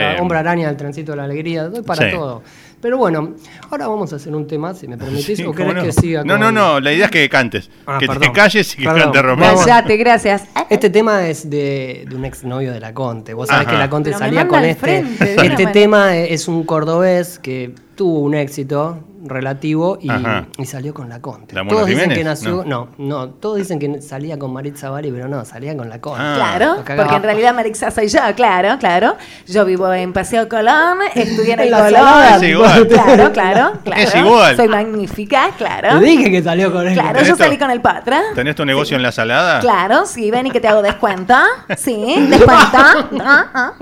Eh, 0.00 0.16
hombre 0.20 0.38
araña 0.38 0.76
transito 0.76 1.12
de 1.12 1.16
la 1.16 1.24
alegría, 1.24 1.64
doy 1.64 1.82
para 1.82 2.10
todo. 2.10 2.42
Pero 2.80 2.96
bueno, 2.96 3.34
ahora 3.70 3.88
vamos 3.88 4.10
a 4.12 4.16
hacer 4.16 4.34
un 4.34 4.46
tema, 4.46 4.72
si 4.72 4.88
me 4.88 4.96
permitís, 4.96 5.44
o 5.44 5.52
querés 5.52 5.84
que 5.84 5.92
siga 5.92 6.24
No, 6.24 6.38
no, 6.38 6.50
no, 6.50 6.80
la 6.80 6.92
idea 6.92 7.06
es 7.06 7.10
que 7.10 7.28
cantes, 7.28 7.70
ah, 7.86 7.98
que 8.00 8.08
te 8.08 8.32
calles 8.32 8.74
y 8.74 8.78
que 8.78 8.84
cantes 8.84 9.22
Romeo. 9.22 9.54
Cállate, 9.56 9.96
gracias. 9.98 10.44
Este 10.70 10.88
tema 10.88 11.28
es 11.28 11.50
de, 11.50 12.06
de 12.08 12.16
un 12.16 12.24
exnovio 12.24 12.72
de 12.72 12.80
la 12.80 12.94
Conte. 12.94 13.34
Vos 13.34 13.48
sabés 13.48 13.68
que 13.68 13.76
la 13.76 13.90
Conte 13.90 14.14
salía 14.14 14.48
con 14.48 14.64
este. 14.64 15.04
este 15.20 15.66
tema 15.66 16.16
es 16.16 16.48
un 16.48 16.64
cordobés 16.64 17.38
que 17.38 17.74
tuvo 18.00 18.20
un 18.20 18.32
éxito, 18.32 18.96
relativo 19.26 19.98
y, 20.00 20.64
salió 20.64 20.94
con 20.94 21.10
la 21.10 21.20
Conte. 21.20 21.54
todos 21.68 21.86
dicen 21.86 22.08
que 22.08 22.24
nació, 22.24 22.64
no. 22.64 22.88
no. 22.96 23.28
todos 23.28 23.58
dicen 23.58 23.78
que 23.78 24.00
salía 24.00 24.38
con 24.38 24.54
Maritza 24.54 24.88
Bari, 24.88 25.10
pero 25.10 25.28
no, 25.28 25.44
salía 25.44 25.76
con 25.76 25.90
la 25.90 26.00
Conte. 26.00 26.22
Ah. 26.22 26.32
Claro, 26.34 26.76
porque 26.96 27.14
en 27.14 27.22
realidad 27.22 27.54
Maritza 27.54 27.90
soy 27.90 28.08
yo, 28.08 28.20
claro, 28.34 28.78
claro. 28.78 29.18
Yo 29.46 29.66
vivo 29.66 29.92
en 29.92 30.14
Paseo 30.14 30.48
Colón, 30.48 31.00
estudié 31.14 31.52
en 31.52 31.60
el 31.60 31.70
Colón. 31.72 32.24
Es 32.36 32.42
igual. 32.42 32.88
Claro, 32.88 33.32
claro, 33.32 33.72
claro. 33.84 34.00
Es 34.00 34.14
igual. 34.14 34.56
Soy 34.56 34.68
magnífica, 34.68 35.50
claro. 35.58 35.98
Te 35.98 36.06
dije 36.06 36.30
que 36.30 36.42
salió 36.42 36.72
con 36.72 36.88
él. 36.88 36.94
Claro, 36.94 37.22
yo 37.22 37.36
salí 37.36 37.58
con 37.58 37.70
el 37.70 37.82
Patra. 37.82 38.22
¿Tenés 38.34 38.56
tu 38.56 38.64
negocio 38.64 38.96
en 38.96 39.02
la 39.02 39.12
salada? 39.12 39.60
Claro, 39.60 40.06
sí, 40.06 40.30
ven 40.30 40.46
y 40.46 40.50
que 40.50 40.60
te 40.60 40.68
hago 40.68 40.80
descuento. 40.80 41.34
Sí, 41.76 42.26
descuento. 42.30 42.78
Ah, 43.22 43.50
ah. 43.52 43.72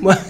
Bueno. 0.00 0.20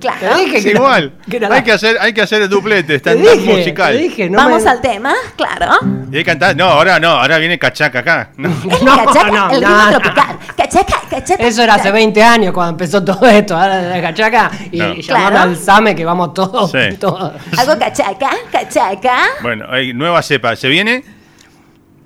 Claro. 0.00 0.38
Dije 0.38 0.62
que 0.62 0.70
igual. 0.70 1.12
hay, 1.50 1.62
que 1.62 1.72
hacer, 1.72 1.96
hay 2.00 2.12
que 2.12 2.22
hacer 2.22 2.42
el 2.42 2.48
duplete, 2.48 2.96
está 2.96 3.12
en 3.12 3.22
musical. 3.44 3.96
Dije, 3.96 4.28
no 4.28 4.38
Vamos 4.38 4.66
al 4.66 4.80
tema, 4.80 5.14
claro. 5.36 5.72
Y 6.08 6.12
que 6.12 6.24
cantar. 6.24 6.56
No, 6.56 6.64
ahora 6.64 6.98
no, 6.98 7.10
ahora 7.10 7.38
viene 7.38 7.58
cachaca 7.58 8.00
acá. 8.00 8.30
No. 8.36 8.48
El 8.64 8.84
cachaca, 8.84 9.30
no, 9.30 9.50
el 9.50 9.60
ritmo 9.60 9.90
tropical. 9.90 10.38
Cachaca, 10.56 11.02
cachaca. 11.10 11.46
Eso 11.46 11.62
era 11.62 11.74
hace 11.74 11.90
20 11.90 12.22
años 12.22 12.52
cuando 12.52 12.72
empezó 12.72 13.04
todo 13.04 13.26
esto. 13.26 13.56
Ahora 13.56 13.82
de 13.82 14.00
cachaca 14.02 14.50
y, 14.70 14.82
y 14.82 15.02
llamaron 15.02 15.38
al 15.38 15.56
SAME 15.56 15.94
que 15.94 16.04
vamos 16.04 16.34
todos. 16.34 16.70
Sí. 16.70 16.96
todos. 16.98 17.32
Algo 17.56 17.78
cachaca, 17.78 18.30
cachaca. 18.50 19.18
Bueno, 19.42 19.66
hay 19.68 19.92
nueva 19.92 20.22
cepa. 20.22 20.56
¿Se 20.56 20.68
viene? 20.68 21.04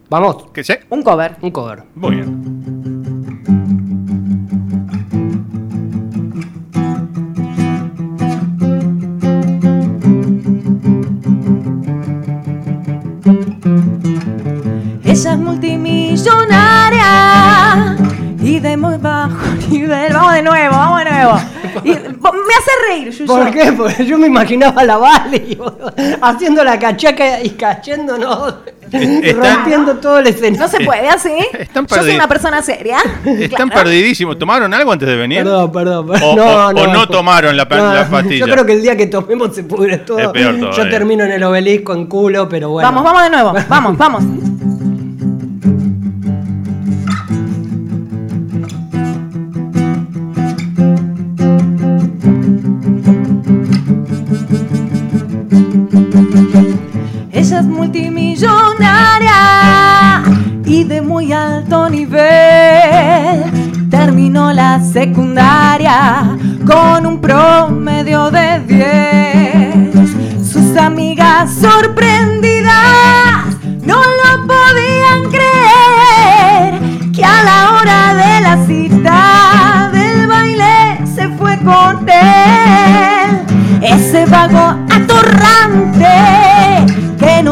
Vamos. 0.08 0.46
¿Qué 0.52 0.64
sé? 0.64 0.80
Un 0.90 1.02
cover. 1.02 1.36
Un 1.40 1.50
cover. 1.50 1.84
Muy 1.94 2.16
bien. 2.16 2.39
bajo 19.28 19.68
nivel. 19.68 20.12
Vamos 20.12 20.34
de 20.34 20.42
nuevo, 20.42 20.76
vamos 20.76 21.04
de 21.04 21.10
nuevo. 21.10 21.34
me 21.84 22.54
hace 22.54 22.70
reír, 22.88 23.10
Yuyo. 23.10 23.26
¿Por 23.26 23.50
qué? 23.50 23.72
Porque 23.72 24.04
yo 24.04 24.18
me 24.18 24.26
imaginaba 24.26 24.82
a 24.82 24.84
la 24.84 24.96
Vale 24.96 25.58
haciendo 26.22 26.64
la 26.64 26.78
cachaca 26.78 27.42
y 27.42 27.50
cayéndonos. 27.50 28.54
rompiendo 28.90 29.96
todo 29.96 30.18
el 30.18 30.26
escenario. 30.26 30.60
No 30.60 30.68
se 30.68 30.84
puede 30.84 31.08
así. 31.08 31.36
Yo 31.74 32.02
soy 32.02 32.14
una 32.14 32.28
persona 32.28 32.62
seria. 32.62 32.98
Están 33.24 33.70
perdidísimos. 33.70 34.38
¿Tomaron 34.38 34.72
algo 34.74 34.92
antes 34.92 35.08
de 35.08 35.16
venir? 35.16 35.38
Perdón, 35.38 35.72
perdón. 35.72 36.10
O 36.22 36.36
no, 36.36 36.72
no, 36.72 37.08
tomaron 37.08 37.56
la, 37.56 37.68
pastilla. 37.68 38.46
Yo 38.46 38.52
creo 38.52 38.66
que 38.66 38.72
el 38.72 38.82
día 38.82 38.96
que 38.96 39.06
tomemos 39.06 39.54
se 39.54 39.64
pudre 39.64 39.98
todo. 39.98 40.32
Yo 40.32 40.88
termino 40.88 41.24
en 41.24 41.32
el 41.32 41.42
obelisco 41.44 41.94
en 41.94 42.06
culo, 42.06 42.48
pero 42.48 42.70
bueno. 42.70 42.88
Vamos, 42.88 43.04
vamos 43.04 43.22
de 43.22 43.30
nuevo. 43.30 43.54
Vamos, 43.68 43.96
vamos. 43.96 44.49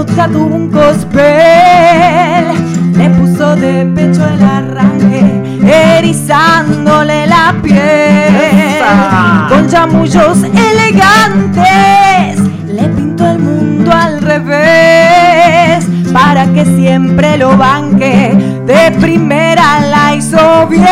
Tuvo 0.05 0.55
un 0.55 0.71
cospel 0.71 1.99
le 2.97 3.11
puso 3.11 3.55
de 3.57 3.87
pecho 3.95 4.27
el 4.27 4.43
arranque, 4.43 5.23
erizándole 5.97 7.27
la 7.27 7.55
piel 7.63 8.83
con 9.49 9.69
chamullos 9.69 10.43
elegantes. 10.43 11.65
Le 12.67 12.89
pintó 12.89 13.27
el 13.27 13.39
mundo 13.39 13.93
al 13.93 14.21
revés 14.21 15.87
para 16.13 16.47
que 16.47 16.65
siempre 16.65 17.39
lo 17.39 17.57
banque. 17.57 18.35
De 18.67 18.91
primera 19.01 19.81
la 19.81 20.15
hizo 20.17 20.67
bien. 20.67 20.85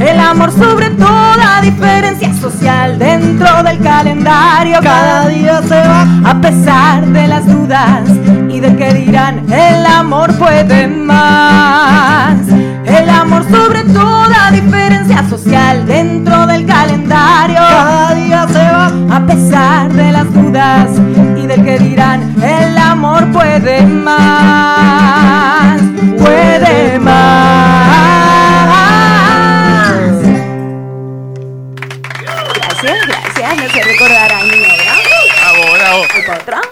El 0.00 0.20
amor 0.20 0.52
toda 0.52 0.75
diferencia 1.70 2.32
social 2.34 2.96
dentro 2.96 3.62
del 3.64 3.80
calendario 3.80 4.78
cada 4.80 5.26
día 5.26 5.60
se 5.62 5.74
va 5.74 6.06
a 6.24 6.40
pesar 6.40 7.04
de 7.06 7.26
las 7.26 7.44
dudas 7.44 8.08
y 8.48 8.60
de 8.60 8.76
que 8.76 8.94
dirán 8.94 9.52
el 9.52 9.84
amor 9.84 10.32
puede 10.38 10.86
más. 10.86 12.38
El 12.84 13.10
amor 13.10 13.42
sobre 13.50 13.82
toda 13.82 14.52
diferencia 14.52 15.28
social 15.28 15.84
dentro 15.86 16.46
del 16.46 16.66
calendario 16.66 17.56
cada 17.56 18.14
día 18.14 18.46
se 18.46 18.62
va 18.62 19.16
a 19.16 19.26
pesar 19.26 19.92
de 19.92 20.12
las 20.12 20.32
dudas 20.32 20.88
y 21.36 21.48
de 21.48 21.56
que 21.64 21.78
dirán 21.80 22.32
el 22.42 22.78
amor 22.78 23.26
puede 23.32 23.82
más, 23.86 25.80
puede 26.16 27.00
más. 27.00 27.45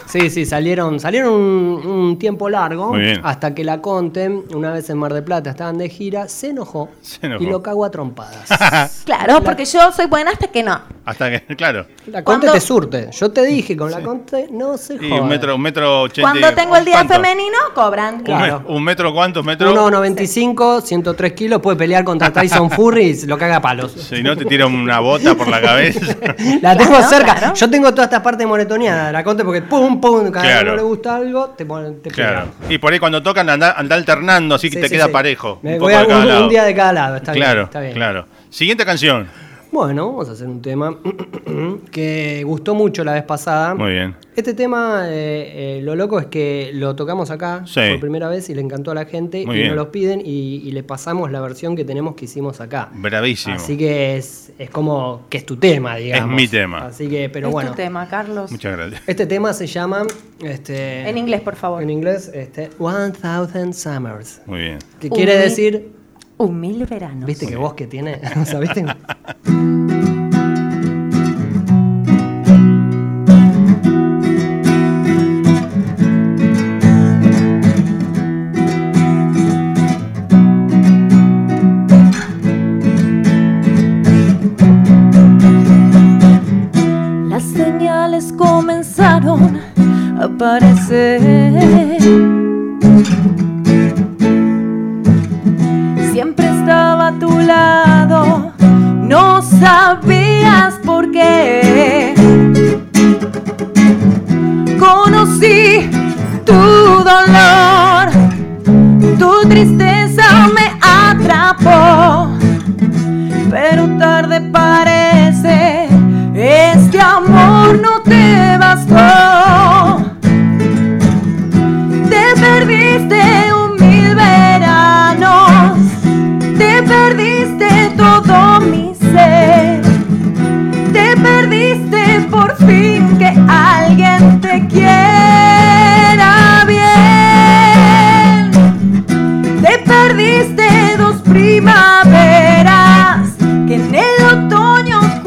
Sí, 0.06 0.30
sí, 0.30 0.46
salieron, 0.46 1.00
salieron 1.00 1.32
un, 1.32 2.18
tiempo 2.18 2.48
largo 2.48 2.94
hasta 3.22 3.54
que 3.54 3.64
la 3.64 3.80
Conte, 3.80 4.28
una 4.28 4.72
vez 4.72 4.88
en 4.90 4.98
Mar 4.98 5.12
del 5.12 5.24
Plata, 5.24 5.50
estaban 5.50 5.78
de 5.78 5.88
gira, 5.88 6.28
se 6.28 6.50
enojó, 6.50 6.90
y 7.22 7.46
lo 7.46 7.62
cagó 7.62 7.84
a 7.84 7.90
trompadas. 7.90 9.02
claro, 9.04 9.42
porque 9.42 9.64
yo 9.64 9.92
soy 9.92 10.06
buena 10.06 10.30
hasta 10.30 10.48
que 10.48 10.62
no. 10.62 10.93
Hasta 11.04 11.30
que, 11.30 11.56
claro. 11.56 11.86
La 12.06 12.24
Conte 12.24 12.48
te 12.50 12.60
surte. 12.60 13.10
Yo 13.12 13.30
te 13.30 13.44
dije, 13.44 13.76
con 13.76 13.90
la 13.90 14.00
Conte 14.00 14.48
no 14.50 14.78
se 14.78 14.96
jode. 14.96 15.20
un 15.20 15.28
metro, 15.28 15.56
un 15.56 15.62
metro 15.62 16.02
ochenta. 16.02 16.30
Cuando 16.30 16.54
tengo 16.54 16.76
el 16.76 16.84
día 16.84 17.04
femenino, 17.04 17.58
cobran. 17.74 18.22
Claro. 18.22 18.64
¿Un, 18.68 18.82
metro 18.82 19.12
cuántos 19.12 19.44
metros? 19.44 19.74
1,95, 19.74 20.82
103 20.82 21.32
kilos, 21.32 21.60
puede 21.60 21.76
pelear 21.76 22.04
contra 22.04 22.32
Tyson 22.32 22.70
Fury 22.70 23.20
y 23.22 23.26
lo 23.26 23.36
caga 23.36 23.56
a 23.56 23.62
palos. 23.62 23.92
Si 23.92 24.22
no, 24.22 24.36
te 24.36 24.44
tira 24.44 24.66
una 24.66 25.00
bota 25.00 25.34
por 25.34 25.48
la 25.48 25.60
cabeza. 25.60 26.16
la 26.62 26.76
tengo 26.76 27.02
cerca. 27.02 27.52
Yo 27.52 27.68
tengo 27.68 27.90
toda 27.90 28.04
esta 28.04 28.22
parte 28.22 28.46
moretoneada 28.46 29.08
de 29.08 29.12
la 29.12 29.22
Conte 29.24 29.44
porque 29.44 29.62
pum, 29.62 30.00
cada 30.32 30.64
no 30.64 30.76
le 30.76 30.82
gusta 30.82 31.16
algo, 31.16 31.50
te 31.50 31.66
ponen. 31.66 32.00
Te 32.00 32.10
claro. 32.10 32.46
Y 32.68 32.78
por 32.78 32.92
ahí 32.92 32.98
cuando 32.98 33.22
tocan 33.22 33.48
anda, 33.48 33.70
alternando, 33.70 34.54
así 34.54 34.70
que 34.70 34.80
te 34.80 34.88
queda 34.88 35.08
parejo. 35.08 35.58
Me 35.62 35.78
voy 35.78 35.92
a 35.92 36.04
un, 36.04 36.48
día 36.48 36.64
de 36.64 36.74
cada 36.74 36.92
lado, 36.92 37.16
está 37.16 37.32
claro, 37.32 37.54
bien. 37.54 37.64
Está 37.64 37.80
bien. 37.80 37.94
Claro. 37.94 38.26
Siguiente 38.50 38.84
canción. 38.84 39.28
Bueno, 39.74 40.06
vamos 40.06 40.28
a 40.28 40.32
hacer 40.32 40.46
un 40.46 40.62
tema 40.62 40.96
que 41.90 42.44
gustó 42.46 42.76
mucho 42.76 43.02
la 43.02 43.14
vez 43.14 43.24
pasada. 43.24 43.74
Muy 43.74 43.90
bien. 43.90 44.14
Este 44.36 44.54
tema, 44.54 45.06
eh, 45.08 45.78
eh, 45.78 45.80
lo 45.82 45.96
loco 45.96 46.20
es 46.20 46.26
que 46.26 46.70
lo 46.74 46.94
tocamos 46.94 47.32
acá 47.32 47.64
por 47.74 47.98
primera 47.98 48.28
vez 48.28 48.48
y 48.50 48.54
le 48.54 48.60
encantó 48.60 48.92
a 48.92 48.94
la 48.94 49.04
gente 49.04 49.40
y 49.40 49.46
nos 49.46 49.74
lo 49.74 49.90
piden 49.90 50.22
y, 50.24 50.70
le 50.70 50.84
pasamos 50.84 51.32
la 51.32 51.40
versión 51.40 51.74
que 51.74 51.84
tenemos 51.84 52.14
que 52.14 52.26
hicimos 52.26 52.60
acá. 52.60 52.88
Bravísimo. 52.94 53.56
Así 53.56 53.76
que 53.76 54.16
es, 54.16 54.52
es 54.60 54.70
como 54.70 55.22
que 55.28 55.38
es 55.38 55.46
tu 55.46 55.56
tema, 55.56 55.96
digamos. 55.96 56.30
Es 56.30 56.36
mi 56.36 56.46
tema. 56.46 56.86
Así 56.86 57.08
que, 57.08 57.28
pero 57.28 57.48
es 57.48 57.52
bueno. 57.52 57.70
tu 57.70 57.76
tema, 57.76 58.08
Carlos. 58.08 58.52
Muchas 58.52 58.76
gracias. 58.76 59.02
Este 59.08 59.26
tema 59.26 59.52
se 59.52 59.66
llama. 59.66 60.06
Este, 60.40 61.08
en 61.08 61.18
inglés, 61.18 61.40
por 61.40 61.56
favor. 61.56 61.82
En 61.82 61.90
inglés, 61.90 62.30
este, 62.32 62.70
One 62.78 63.10
Thousand 63.10 63.74
Summers. 63.74 64.40
Muy 64.46 64.60
bien. 64.60 64.78
¿Qué 65.00 65.10
quiere 65.10 65.36
decir 65.36 66.03
un 66.38 66.60
mil 66.60 66.84
veranos. 66.86 67.26
¿Viste 67.26 67.46
qué 67.46 67.56
voz 67.56 67.74
que 67.74 67.86
tiene? 67.86 68.20
¿Sabiste? 68.44 68.84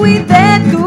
Cuide 0.08 0.62
tu 0.72 0.87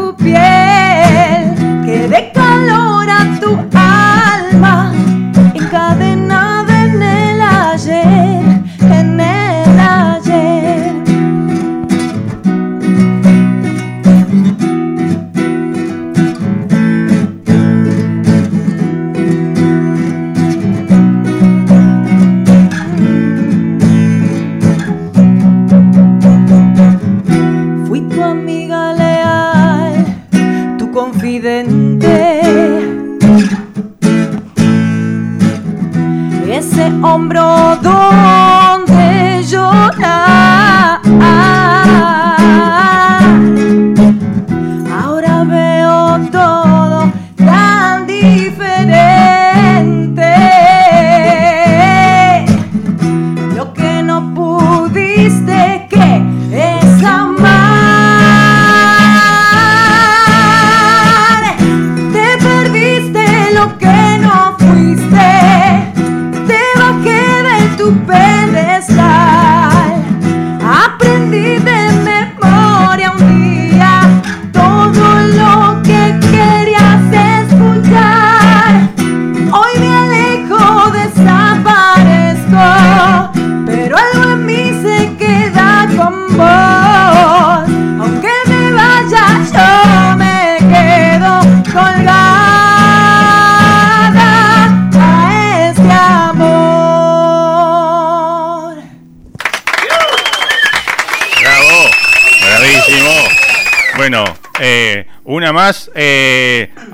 tu 67.81 67.91
pedestal. 68.05 68.40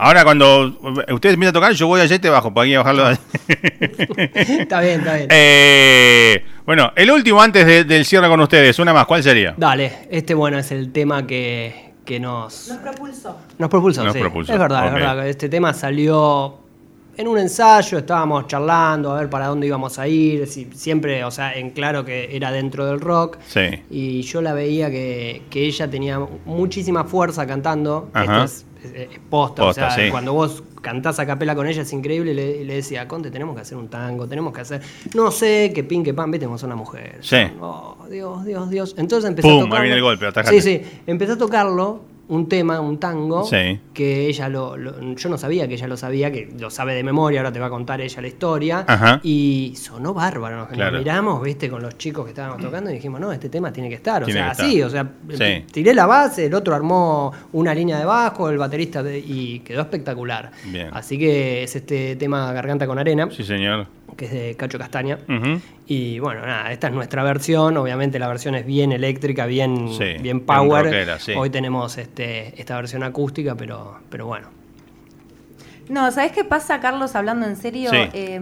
Ahora 0.08 0.24
cuando 0.24 0.78
ustedes 1.14 1.34
empiezan 1.34 1.48
a 1.50 1.54
tocar, 1.54 1.74
yo 1.74 1.88
voy 1.88 2.02
allá 2.02 2.16
y 2.16 2.20
te 2.20 2.30
bajo, 2.30 2.54
para 2.54 2.66
aquí 2.66 2.74
a 2.76 2.80
bajarlo. 2.80 3.10
Está 4.36 4.82
bien, 4.82 5.00
está 5.02 5.16
bien. 5.16 5.28
Eh, 5.30 6.44
bueno, 6.66 6.92
el 6.96 7.12
último 7.12 7.42
antes 7.42 7.66
de- 7.66 7.84
del 7.84 8.06
cierre 8.06 8.28
con 8.28 8.40
ustedes, 8.42 8.78
una 8.80 8.94
más, 8.94 9.06
¿cuál 9.06 9.24
sería? 9.24 9.54
Dale, 9.58 10.08
este 10.10 10.34
bueno 10.34 10.58
es 10.58 10.72
el 10.72 10.92
tema 10.92 11.26
que, 11.26 11.92
que 12.06 12.20
nos, 12.20 12.68
Nos 12.70 12.78
propulsó. 12.80 13.38
nos 13.58 13.70
propulsó. 13.70 14.04
Nos 14.04 14.14
sí. 14.14 14.20
propulsó, 14.20 14.54
Es 14.54 14.60
verdad, 14.60 14.88
es 14.88 14.94
verdad. 14.94 15.28
Este 15.28 15.50
tema 15.50 15.74
salió 15.74 16.60
en 17.18 17.28
un 17.28 17.38
ensayo, 17.40 17.98
estábamos 17.98 18.48
charlando 18.48 19.12
a 19.12 19.20
ver 19.20 19.30
para 19.30 19.48
dónde 19.48 19.68
íbamos 19.68 19.98
a 20.00 20.08
ir. 20.08 20.48
si- 20.48 20.70
siempre, 20.74 21.24
o 21.24 21.32
sea, 21.32 21.54
en 21.54 21.72
claro 21.72 22.06
que 22.06 22.36
era 22.36 22.52
dentro 22.52 22.86
del 22.86 23.00
rock. 23.02 23.38
Sí. 23.48 23.84
Y 23.90 24.22
yo 24.24 24.42
la 24.42 24.54
veía 24.54 24.90
que, 24.92 25.44
que 25.50 25.66
ella 25.66 25.90
tenía 25.90 26.20
muchísima 26.46 27.04
fuerza 27.06 27.46
cantando. 27.48 28.10
Ajá. 28.14 28.24
Esto 28.24 28.44
es, 28.44 28.66
es- 28.84 28.94
es 28.94 29.20
posta, 29.30 29.64
Posta, 29.64 29.88
o 29.88 29.92
sea, 29.92 29.92
sí. 29.92 30.10
cuando 30.12 30.34
vos 30.34 30.64
cantás 30.82 31.20
a 31.20 31.26
capela 31.26 31.56
con 31.56 31.68
ella 31.68 31.82
es 31.82 31.94
increíble. 31.94 32.34
Le, 32.34 32.64
decía, 32.76 33.08
Conte, 33.08 33.32
tenemos 33.32 33.56
que 33.56 33.62
hacer 33.62 33.78
un 33.78 33.88
tango, 33.90 34.28
tenemos 34.28 34.54
que 34.54 34.62
hacer. 34.62 34.82
No 35.16 35.32
sé, 35.32 35.72
que 35.74 35.84
pin, 35.84 36.04
que 36.04 36.14
pan, 36.14 36.32
viste, 36.32 36.46
como 36.46 36.58
una 36.62 36.76
mujer. 36.76 37.18
Sí. 37.22 37.38
Oh, 37.60 37.98
Dios, 38.10 38.46
Dios, 38.46 38.70
Dios. 38.70 38.96
Entonces 38.98 39.28
empecé 39.30 39.48
Pum, 39.48 39.52
a 39.52 39.56
ahí 39.58 39.64
tocarlo. 39.66 39.84
viene 39.84 39.96
el 39.98 40.04
golpe, 40.04 40.26
atajate. 40.28 40.62
Sí, 40.62 40.80
sí. 40.80 41.02
Empecé 41.08 41.34
a 41.34 41.38
tocarlo, 41.38 42.02
un 42.30 42.50
tema, 42.50 42.80
un 42.82 42.98
tango, 43.00 43.46
Sí. 43.46 43.80
que 43.94 44.28
ella 44.28 44.50
lo, 44.50 44.76
lo- 44.76 45.16
Yo 45.16 45.30
no 45.30 45.38
sabía 45.38 45.68
que 45.68 45.76
ella 45.76 45.88
lo 45.88 45.96
sabía, 45.96 46.32
que 46.32 46.54
lo 46.60 46.70
sabe 46.70 46.94
de 46.94 47.04
memoria, 47.04 47.40
ahora 47.40 47.52
te 47.54 47.60
va 47.60 47.68
a 47.68 47.70
contar 47.70 48.02
ella 48.02 48.22
la 48.22 48.28
historia. 48.28 48.84
Ajá. 48.88 49.20
Y 49.24 49.74
sonó 49.78 50.14
bárbaro. 50.14 50.58
Nos 50.58 50.68
Claro. 50.70 50.98
miramos, 51.00 51.42
viste, 51.42 51.70
con 51.70 51.82
los 51.82 51.98
chicos 51.98 52.26
que 52.26 52.32
estábamos 52.32 52.62
tocando 52.62 52.90
y 52.90 52.94
dijimos, 52.96 53.22
no, 53.22 53.32
este 53.32 53.48
tema 53.50 53.72
tiene 53.72 53.88
que 53.90 53.96
estar. 53.96 54.24
O 54.24 54.26
Tiene 54.26 54.42
sea, 54.42 54.52
así, 54.52 54.82
o 54.82 54.90
sea, 54.90 55.10
Sí. 55.32 55.64
tiré 55.72 55.94
la 55.94 56.06
base, 56.06 56.46
el 56.48 56.54
otro 56.54 56.76
armó 56.76 57.32
una 57.54 57.74
línea 57.74 57.98
de 57.98 58.06
bajo, 58.06 58.50
el 58.50 58.58
baterista, 58.58 59.02
de- 59.04 59.20
y 59.20 59.60
quedó 59.60 59.82
espectacular. 59.82 60.52
Bien. 60.66 60.90
Así 60.92 61.18
que 61.18 61.64
es 61.64 61.76
este 61.78 62.16
tema 62.18 62.52
Garganta 62.52 62.86
con 62.88 63.00
Arena, 63.00 63.30
Sí, 63.32 63.44
señor. 63.44 63.88
que 64.18 64.26
es 64.26 64.32
de 64.32 64.56
Cacho 64.56 64.78
Castaña. 64.78 65.18
Y 65.90 66.20
bueno, 66.20 66.42
nada, 66.46 66.72
esta 66.72 66.88
es 66.88 66.94
nuestra 66.94 67.24
versión. 67.24 67.78
Obviamente 67.78 68.20
la 68.20 68.28
versión 68.28 68.56
es 68.56 68.66
bien 68.66 68.92
eléctrica, 68.92 69.46
bien, 69.46 69.90
Sí, 69.94 70.04
bien 70.04 70.22
bien 70.22 70.40
power. 70.42 70.86
rockera, 70.86 71.18
sí. 71.20 71.32
Hoy 71.34 71.50
tenemos 71.50 71.98
este, 71.98 72.60
esta 72.60 72.76
versión 72.76 73.04
acústica, 73.04 73.56
pero, 73.56 74.00
pero 74.10 74.26
bueno. 74.26 74.50
No, 75.90 76.12
¿sabes 76.12 76.34
qué 76.34 76.44
pasa, 76.44 76.82
Carlos, 76.82 77.16
hablando 77.16 77.46
en 77.48 77.56
serio? 77.56 77.90
Sí. 77.92 77.98
Eh, 78.14 78.42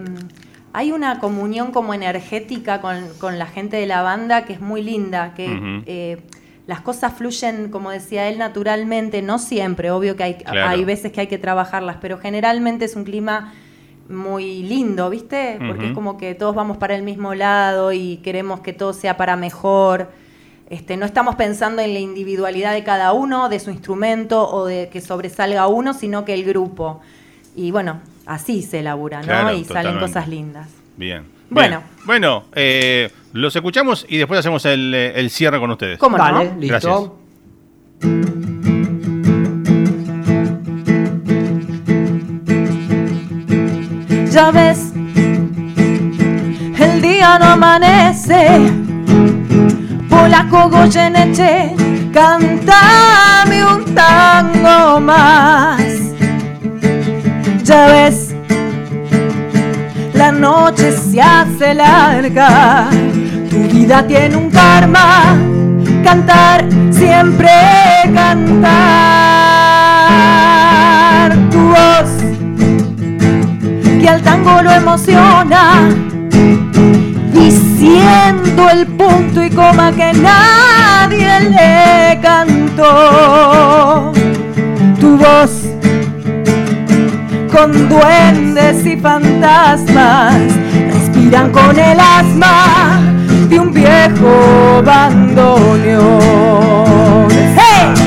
hay 0.73 0.91
una 0.91 1.19
comunión 1.19 1.71
como 1.71 1.93
energética 1.93 2.81
con, 2.81 3.07
con 3.19 3.37
la 3.37 3.45
gente 3.45 3.77
de 3.77 3.85
la 3.85 4.01
banda 4.01 4.43
que 4.45 4.53
es 4.53 4.59
muy 4.61 4.81
linda, 4.81 5.33
que 5.35 5.83
eh, 5.85 6.17
las 6.65 6.81
cosas 6.81 7.13
fluyen, 7.13 7.69
como 7.69 7.91
decía 7.91 8.27
él, 8.27 8.39
naturalmente, 8.39 9.21
no 9.21 9.37
siempre, 9.37 9.91
obvio 9.91 10.15
que 10.15 10.23
hay, 10.23 10.33
Claro. 10.33 10.67
hay 10.67 10.83
veces 10.83 11.11
que 11.11 11.21
hay 11.21 11.27
que 11.27 11.37
trabajarlas, 11.37 11.97
pero 12.01 12.17
generalmente 12.17 12.85
es 12.85 12.95
un 12.95 13.03
clima 13.03 13.53
muy 14.09 14.63
lindo, 14.63 15.09
¿viste? 15.09 15.57
Porque 15.65 15.87
es 15.87 15.93
como 15.93 16.17
que 16.17 16.35
todos 16.35 16.55
vamos 16.55 16.77
para 16.77 16.95
el 16.95 17.03
mismo 17.03 17.33
lado 17.33 17.91
y 17.91 18.17
queremos 18.17 18.59
que 18.59 18.73
todo 18.73 18.93
sea 18.93 19.17
para 19.17 19.35
mejor. 19.35 20.11
Este, 20.69 20.97
no 20.97 21.05
estamos 21.05 21.35
pensando 21.35 21.81
en 21.81 21.93
la 21.93 21.99
individualidad 21.99 22.73
de 22.73 22.83
cada 22.83 23.13
uno, 23.13 23.49
de 23.49 23.59
su 23.59 23.71
instrumento 23.71 24.49
o 24.49 24.65
de 24.65 24.89
que 24.89 25.01
sobresalga 25.01 25.67
uno, 25.67 25.93
sino 25.93 26.25
que 26.25 26.33
el 26.33 26.43
grupo. 26.43 27.01
Y 27.55 27.71
bueno, 27.71 28.01
así 28.25 28.61
se 28.61 28.79
elabora, 28.79 29.19
¿no? 29.19 29.25
Claro, 29.25 29.53
y 29.55 29.63
salen 29.63 29.99
cosas 29.99 30.27
lindas. 30.27 30.69
Bien. 30.97 31.23
Bueno. 31.49 31.79
Bien. 31.79 32.05
Bueno, 32.05 32.43
eh, 32.53 33.11
los 33.33 33.55
escuchamos 33.55 34.05
y 34.09 34.17
después 34.17 34.39
hacemos 34.39 34.65
el, 34.65 34.93
eh, 34.93 35.19
el 35.19 35.29
cierre 35.29 35.59
con 35.59 35.71
ustedes. 35.71 35.97
¿Cómo 35.97 36.17
Dale, 36.17 36.51
no? 36.51 36.59
listo. 36.59 37.19
Gracias. 38.01 38.34
Ya 44.35 44.51
ves, 44.51 44.91
el 46.77 47.01
día 47.01 47.39
no 47.39 47.45
amanece. 47.51 48.69
Polaco 50.09 50.69
Goyeneche, 50.69 51.73
cántame 52.11 53.63
un 53.63 53.95
tango 53.95 54.99
más. 54.99 55.81
Ya 57.63 57.87
ves, 57.87 58.35
la 60.13 60.33
noche 60.33 60.91
se 60.91 61.21
hace 61.21 61.73
larga. 61.73 62.89
Tu 63.49 63.57
vida 63.73 64.05
tiene 64.05 64.35
un 64.35 64.51
karma. 64.51 65.33
Cantar, 66.03 66.65
siempre 66.91 67.47
cantar. 68.13 69.34
Al 74.15 74.21
tango 74.21 74.61
lo 74.61 74.71
emociona, 74.71 75.89
diciendo 77.33 78.69
el 78.69 78.87
punto 78.87 79.43
y 79.43 79.49
coma 79.49 79.91
que 79.91 80.13
nadie 80.13 81.41
le 81.49 82.21
cantó. 82.21 84.13
Tu 85.01 85.17
voz 85.17 85.63
con 87.51 87.89
duendes 87.89 88.85
y 88.85 88.95
fantasmas 88.95 90.35
respiran 90.93 91.51
con 91.51 91.77
el 91.77 91.99
asma 91.99 93.01
de 93.49 93.59
un 93.59 93.73
viejo 93.73 94.81
bandoneón. 94.85 96.07
¡Hey! 97.57 98.04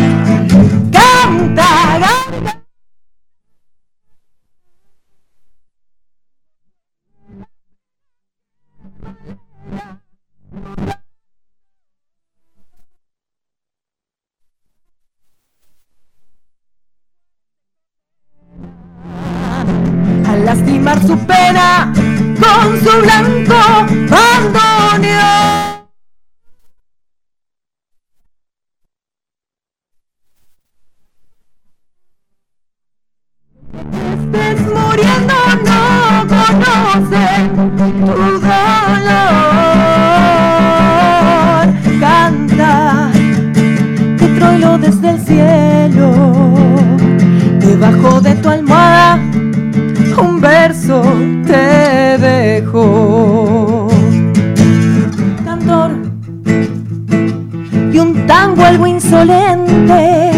Y 57.98 58.00
un 58.00 58.26
tango 58.28 58.64
algo 58.64 58.86
insolente 58.86 60.30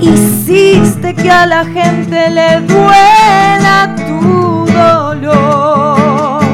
hiciste 0.00 1.12
que 1.12 1.28
a 1.28 1.44
la 1.44 1.64
gente 1.64 2.30
le 2.30 2.60
duela 2.60 3.96
tu 3.96 4.66
dolor. 4.66 6.44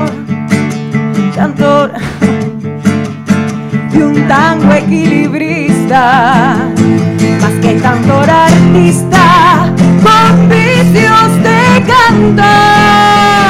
Cantor 1.34 1.92
y 3.92 3.98
un 3.98 4.26
tango 4.26 4.72
equilibrista, 4.72 6.56
más 7.42 7.52
que 7.60 7.76
cantor 7.76 8.30
artista, 8.30 9.74
con 10.02 10.48
vicios 10.48 11.30
de 11.42 11.84
cantor. 11.92 13.47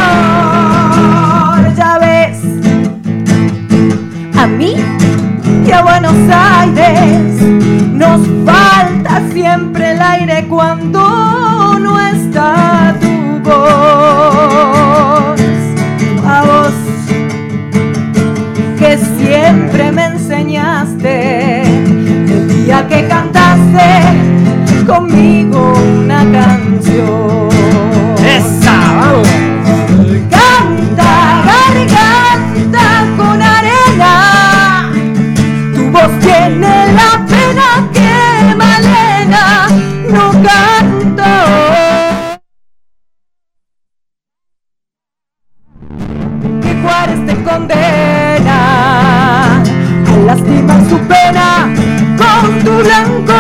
A 5.73 5.83
Buenos 5.83 6.15
Aires 6.31 7.43
nos 7.93 8.21
falta 8.47 9.23
siempre 9.33 9.93
el 9.93 10.01
aire 10.01 10.47
cuando 10.49 11.79
no 11.79 11.99
está 12.01 12.95
tu 13.01 13.41
voz. 13.49 15.41
A 16.27 16.43
vos 16.45 16.75
que 18.79 18.99
siempre 19.19 19.93
me 19.93 20.05
enseñaste 20.07 21.63
el 21.63 22.49
día 22.49 22.87
que 22.89 23.07
cantaste 23.09 24.85
conmigo 24.87 25.75
una 26.01 26.25
canción. 26.31 27.49
Esa. 28.25 29.38
Condena. 47.49 48.59
A 50.07 50.17
lastimar 50.27 50.81
su 50.89 50.99
pena 51.13 51.73
con 52.17 52.59
tu 52.65 52.73
blanco 52.85 53.38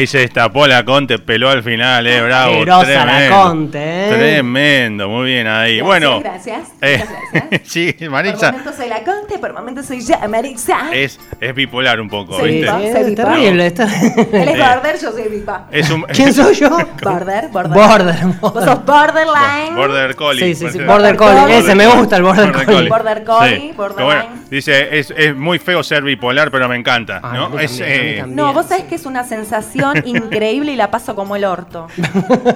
Ahí 0.00 0.06
se 0.06 0.18
destapó 0.20 0.66
la 0.66 0.82
Conte, 0.82 1.18
peló 1.18 1.50
al 1.50 1.62
final, 1.62 2.06
eh, 2.06 2.22
bravo. 2.22 2.52
Asquerosa 2.54 2.86
la 2.86 3.02
tremendo. 3.04 3.42
Conte, 3.42 3.78
eh. 3.82 4.08
Tremendo, 4.10 5.08
muy 5.10 5.26
bien 5.26 5.46
ahí. 5.46 5.82
bueno, 5.82 6.20
Gracias. 6.20 6.68
eh, 6.80 7.04
muchas 7.06 7.32
gracias. 7.34 7.60
sí, 7.70 7.92
Por 7.92 8.08
Marixa 8.08 8.50
momentos 8.52 8.76
soy 8.76 8.88
la 8.88 9.02
Conte, 9.04 9.38
por 9.38 9.52
momentos 9.52 9.84
soy 9.84 10.00
ya 10.00 10.26
Marixa. 10.26 10.90
es, 10.94 11.20
es 11.38 11.54
bipolar 11.54 12.00
un 12.00 12.08
poco, 12.08 12.38
Sí, 12.38 12.44
¿viste? 12.46 13.04
vipa. 13.04 13.24
terrible. 13.34 13.66
está- 13.66 13.84
Él 13.84 14.48
es 14.48 14.54
Eh. 14.54 14.56
border, 14.74 14.98
yo 15.02 15.12
soy 15.12 15.28
vipa. 15.28 15.66
Es 15.70 15.90
un 15.90 16.02
¿Quién 16.04 16.32
soy 16.34 16.54
yo? 16.54 16.70
Border, 17.02 17.48
border. 17.48 17.72
Border. 17.74 18.16
Vos 18.40 18.54
border. 18.54 18.64
sos 18.70 18.84
borderline. 18.86 19.76
Border 19.76 20.16
Collie. 20.16 20.40
Sí, 20.46 20.54
sí, 20.54 20.70
sí, 20.72 20.78
Border- 20.78 20.86
Border 20.86 21.16
Collie. 21.16 21.58
Ese 21.58 21.74
me 21.74 21.86
gusta, 21.88 22.16
el 22.16 22.22
Border 22.22 22.52
Collie. 22.64 22.88
Border 22.88 23.24
Collie, 23.24 23.56
Sí. 23.56 23.72
borderline. 23.76 24.06
Bueno, 24.06 24.24
dice, 24.50 24.98
es, 24.98 25.12
es 25.14 25.36
muy 25.36 25.58
feo 25.58 25.82
ser 25.82 26.02
bipolar, 26.02 26.50
pero 26.50 26.70
me 26.70 26.76
encanta, 26.76 27.20
Ah, 27.22 27.32
¿no? 27.34 27.58
Es, 27.58 27.76
también, 27.76 28.00
eh, 28.00 28.16
también. 28.20 28.36
No, 28.36 28.54
vos 28.54 28.64
sabés 28.66 28.84
que 28.84 28.94
es 28.94 29.04
una 29.04 29.24
sensación 29.24 29.89
increíble 30.04 30.72
y 30.72 30.76
la 30.76 30.90
paso 30.90 31.14
como 31.14 31.36
el 31.36 31.44
orto. 31.44 31.86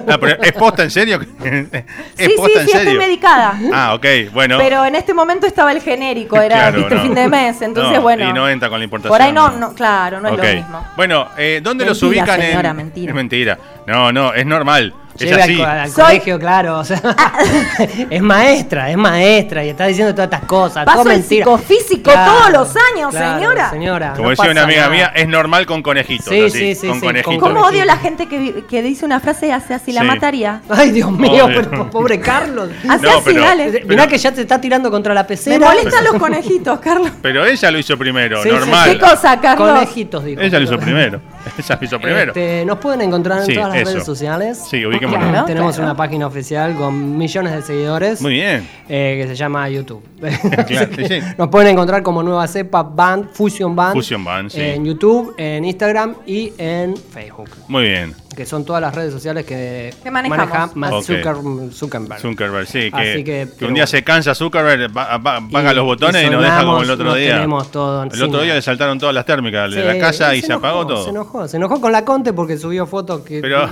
ah, 0.07 0.17
pero 0.19 0.41
¿Es 0.41 0.51
posta 0.53 0.83
en 0.83 0.91
serio? 0.91 1.19
¿Es 1.43 1.67
Sí, 2.15 2.35
sí, 2.37 2.51
en 2.55 2.65
sí, 2.65 2.71
serio? 2.71 2.77
estoy 2.77 2.97
medicada. 2.97 3.59
Ah, 3.73 3.93
ok, 3.95 4.05
bueno. 4.33 4.57
Pero 4.57 4.85
en 4.85 4.95
este 4.95 5.13
momento 5.13 5.47
estaba 5.47 5.71
el 5.71 5.81
genérico, 5.81 6.37
era 6.39 6.55
Claro, 6.57 6.77
viste, 6.79 6.95
no. 6.95 7.01
fin 7.01 7.13
de 7.15 7.27
mes, 7.27 7.61
entonces 7.61 7.93
No, 7.97 8.01
bueno. 8.01 8.29
Y 8.29 8.33
no 8.33 8.47
entra 8.49 8.69
con 8.69 8.79
la 8.79 8.83
importación. 8.85 9.11
por 9.11 9.21
ahí 9.21 9.31
no, 9.33 9.51
no, 9.51 9.73
claro, 9.73 10.19
no 10.21 10.29
es 10.29 10.37
lo 10.37 10.43
mismo. 10.43 10.85
Bueno, 10.95 11.27
eh, 11.37 11.59
¿dónde 11.63 11.85
los 11.85 12.01
ubican 12.03 12.39
señora, 12.39 12.69
en...? 12.71 12.75
mentira. 12.77 13.11
Es 13.11 13.15
mentira. 13.15 13.57
No, 13.87 14.11
no, 14.11 14.33
es 14.33 14.45
normal. 14.45 14.93
Lleve 15.17 15.33
al, 15.35 15.41
así. 15.41 15.57
co- 15.57 15.63
al 15.65 15.89
Soy- 15.89 16.03
colegio, 16.05 16.39
claro. 16.39 16.79
O 16.79 16.83
sea, 16.83 17.01
es 18.09 18.21
maestra, 18.21 18.89
es 18.91 18.97
maestra 18.97 19.63
y 19.63 19.69
está 19.69 19.85
diciendo 19.87 20.13
todas 20.13 20.25
estas 20.25 20.45
cosas. 20.45 20.85
Paso 20.85 21.09
el 21.09 21.23
psicofísico 21.23 22.11
todos 22.11 22.51
los 22.51 22.75
años, 22.93 23.13
señora. 23.13 23.69
señora. 23.69 24.13
Como 24.13 24.23
no 24.23 24.29
decía 24.31 24.51
una 24.51 24.63
amiga 24.63 24.81
nada. 24.81 24.93
mía, 24.93 25.11
es 25.15 25.27
normal 25.27 25.65
con 25.65 25.81
conejitos. 25.81 26.25
Sí, 26.27 26.41
así, 26.41 26.57
sí, 26.57 26.75
sí, 26.75 26.87
con 26.87 26.99
sí, 26.99 27.05
conejitos. 27.05 27.39
¿Cómo 27.39 27.61
odio 27.61 27.85
la 27.85 27.97
gente 27.97 28.27
que, 28.27 28.63
que 28.69 28.81
dice 28.81 29.05
una 29.05 29.19
frase 29.19 29.47
y 29.47 29.51
hace 29.51 29.73
así? 29.73 29.91
La 29.91 30.01
Sí. 30.01 30.07
mataría. 30.07 30.61
Ay, 30.69 30.91
Dios 30.91 31.11
mío, 31.11 31.47
pero 31.47 31.89
pobre 31.89 32.19
Carlos. 32.19 32.69
Hace 32.89 33.03
No, 33.05 33.09
así, 33.11 33.21
pero- 33.25 33.41
dale. 33.41 33.69
pero- 33.71 33.87
Mirá 33.87 34.07
que 34.07 34.17
ya 34.17 34.31
te 34.33 34.41
está 34.41 34.59
tirando 34.59 34.91
contra 34.91 35.13
la 35.13 35.21
Me 35.23 35.27
pecera. 35.29 35.67
molestan 35.67 36.03
los 36.03 36.15
conejitos, 36.15 36.79
Carlos. 36.79 37.11
Pero 37.21 37.45
ella 37.45 37.71
lo 37.71 37.79
hizo 37.79 37.97
primero, 37.97 38.41
Sí, 38.43 38.49
sí, 38.49 38.55
normal. 38.55 38.91
¿Qué 38.91 38.99
cosa, 38.99 39.39
Carlos? 39.39 39.69
Conejitos, 39.71 40.23
dijo. 40.25 40.41
Ella 40.41 40.59
lo 40.59 40.65
hizo 40.65 40.77
primero. 40.77 41.21
Ella 41.57 41.77
lo 41.79 41.85
hizo 41.85 41.99
primero. 41.99 42.31
Este, 42.31 42.65
nos 42.65 42.77
pueden 42.79 43.01
encontrar 43.01 43.39
en 43.39 43.45
Sí, 43.45 43.53
todas 43.55 43.69
las 43.69 43.77
eso. 43.81 43.91
redes 43.91 44.05
sociales. 44.05 44.61
Sí, 44.69 44.83
Claro. 45.09 45.45
Tenemos 45.45 45.77
una 45.77 45.95
página 45.95 46.27
oficial 46.27 46.75
con 46.75 47.17
millones 47.17 47.53
de 47.53 47.61
seguidores. 47.61 48.21
Muy 48.21 48.33
bien. 48.33 48.67
eh, 48.89 49.19
que 49.21 49.27
se 49.27 49.35
llama 49.35 49.67
YouTube. 49.69 50.03
Claro, 50.67 50.89
sí. 51.07 51.19
Nos 51.37 51.49
pueden 51.49 51.69
encontrar 51.69 52.01
como 52.03 52.23
Nueva 52.23 52.47
Cepa 52.47 52.83
Band, 52.83 53.29
Fusion 53.31 53.75
Band. 53.75 53.93
Fusion 53.95 54.23
Band, 54.23 54.49
sí. 54.49 54.61
En 54.61 54.85
YouTube, 54.85 55.33
en 55.37 55.65
Instagram 55.65 56.15
y 56.25 56.53
en 56.57 56.95
Facebook. 56.97 57.49
Muy 57.67 57.83
bien. 57.83 58.13
Que 58.35 58.45
son 58.45 58.65
todas 58.65 58.81
las 58.81 58.93
redes 58.93 59.13
sociales 59.13 59.45
que, 59.45 59.93
maneja 60.11 60.69
Mark 60.75 60.93
Ok. 60.95 61.03
Zucker- 61.05 61.71
Zuckerberg. 61.71 62.19
Zuckerberg, 62.19 62.67
sí. 62.67 62.91
Que, 62.91 63.11
Así 63.13 63.23
que, 63.23 63.47
un 63.65 63.73
día 63.73 63.87
se 63.87 64.03
cansa 64.03 64.35
Zuckerberg, 64.35 64.91
apaga 64.93 65.73
los 65.73 65.85
botones 65.85 66.21
y, 66.21 66.25
y 66.27 66.29
nos 66.29 66.41
deja 66.43 66.65
como 66.65 66.81
el 66.81 66.89
otro 66.89 67.13
día. 67.15 67.35
tenemos 67.35 67.71
todo 67.71 68.03
el 68.03 68.23
otro 68.23 68.41
día 68.41 68.55
le 68.55 68.61
saltaron 68.61 68.99
todas 68.99 69.15
las 69.15 69.25
térmicas 69.25 69.71
de 69.71 69.81
Sí, 69.81 69.87
la 69.87 69.97
casa 69.99 70.35
y 70.35 70.41
se, 70.41 70.47
enojó, 70.47 70.65
apagó 70.67 70.87
todo. 70.87 71.03
Se 71.05 71.09
enojó, 71.11 71.47
se 71.47 71.57
enojó 71.57 71.79
con 71.79 71.91
la 71.93 72.03
Conte 72.03 72.33
porque 72.33 72.57
subió 72.57 72.85
fotos 72.85 73.21
que. 73.21 73.39
Pero, 73.39 73.69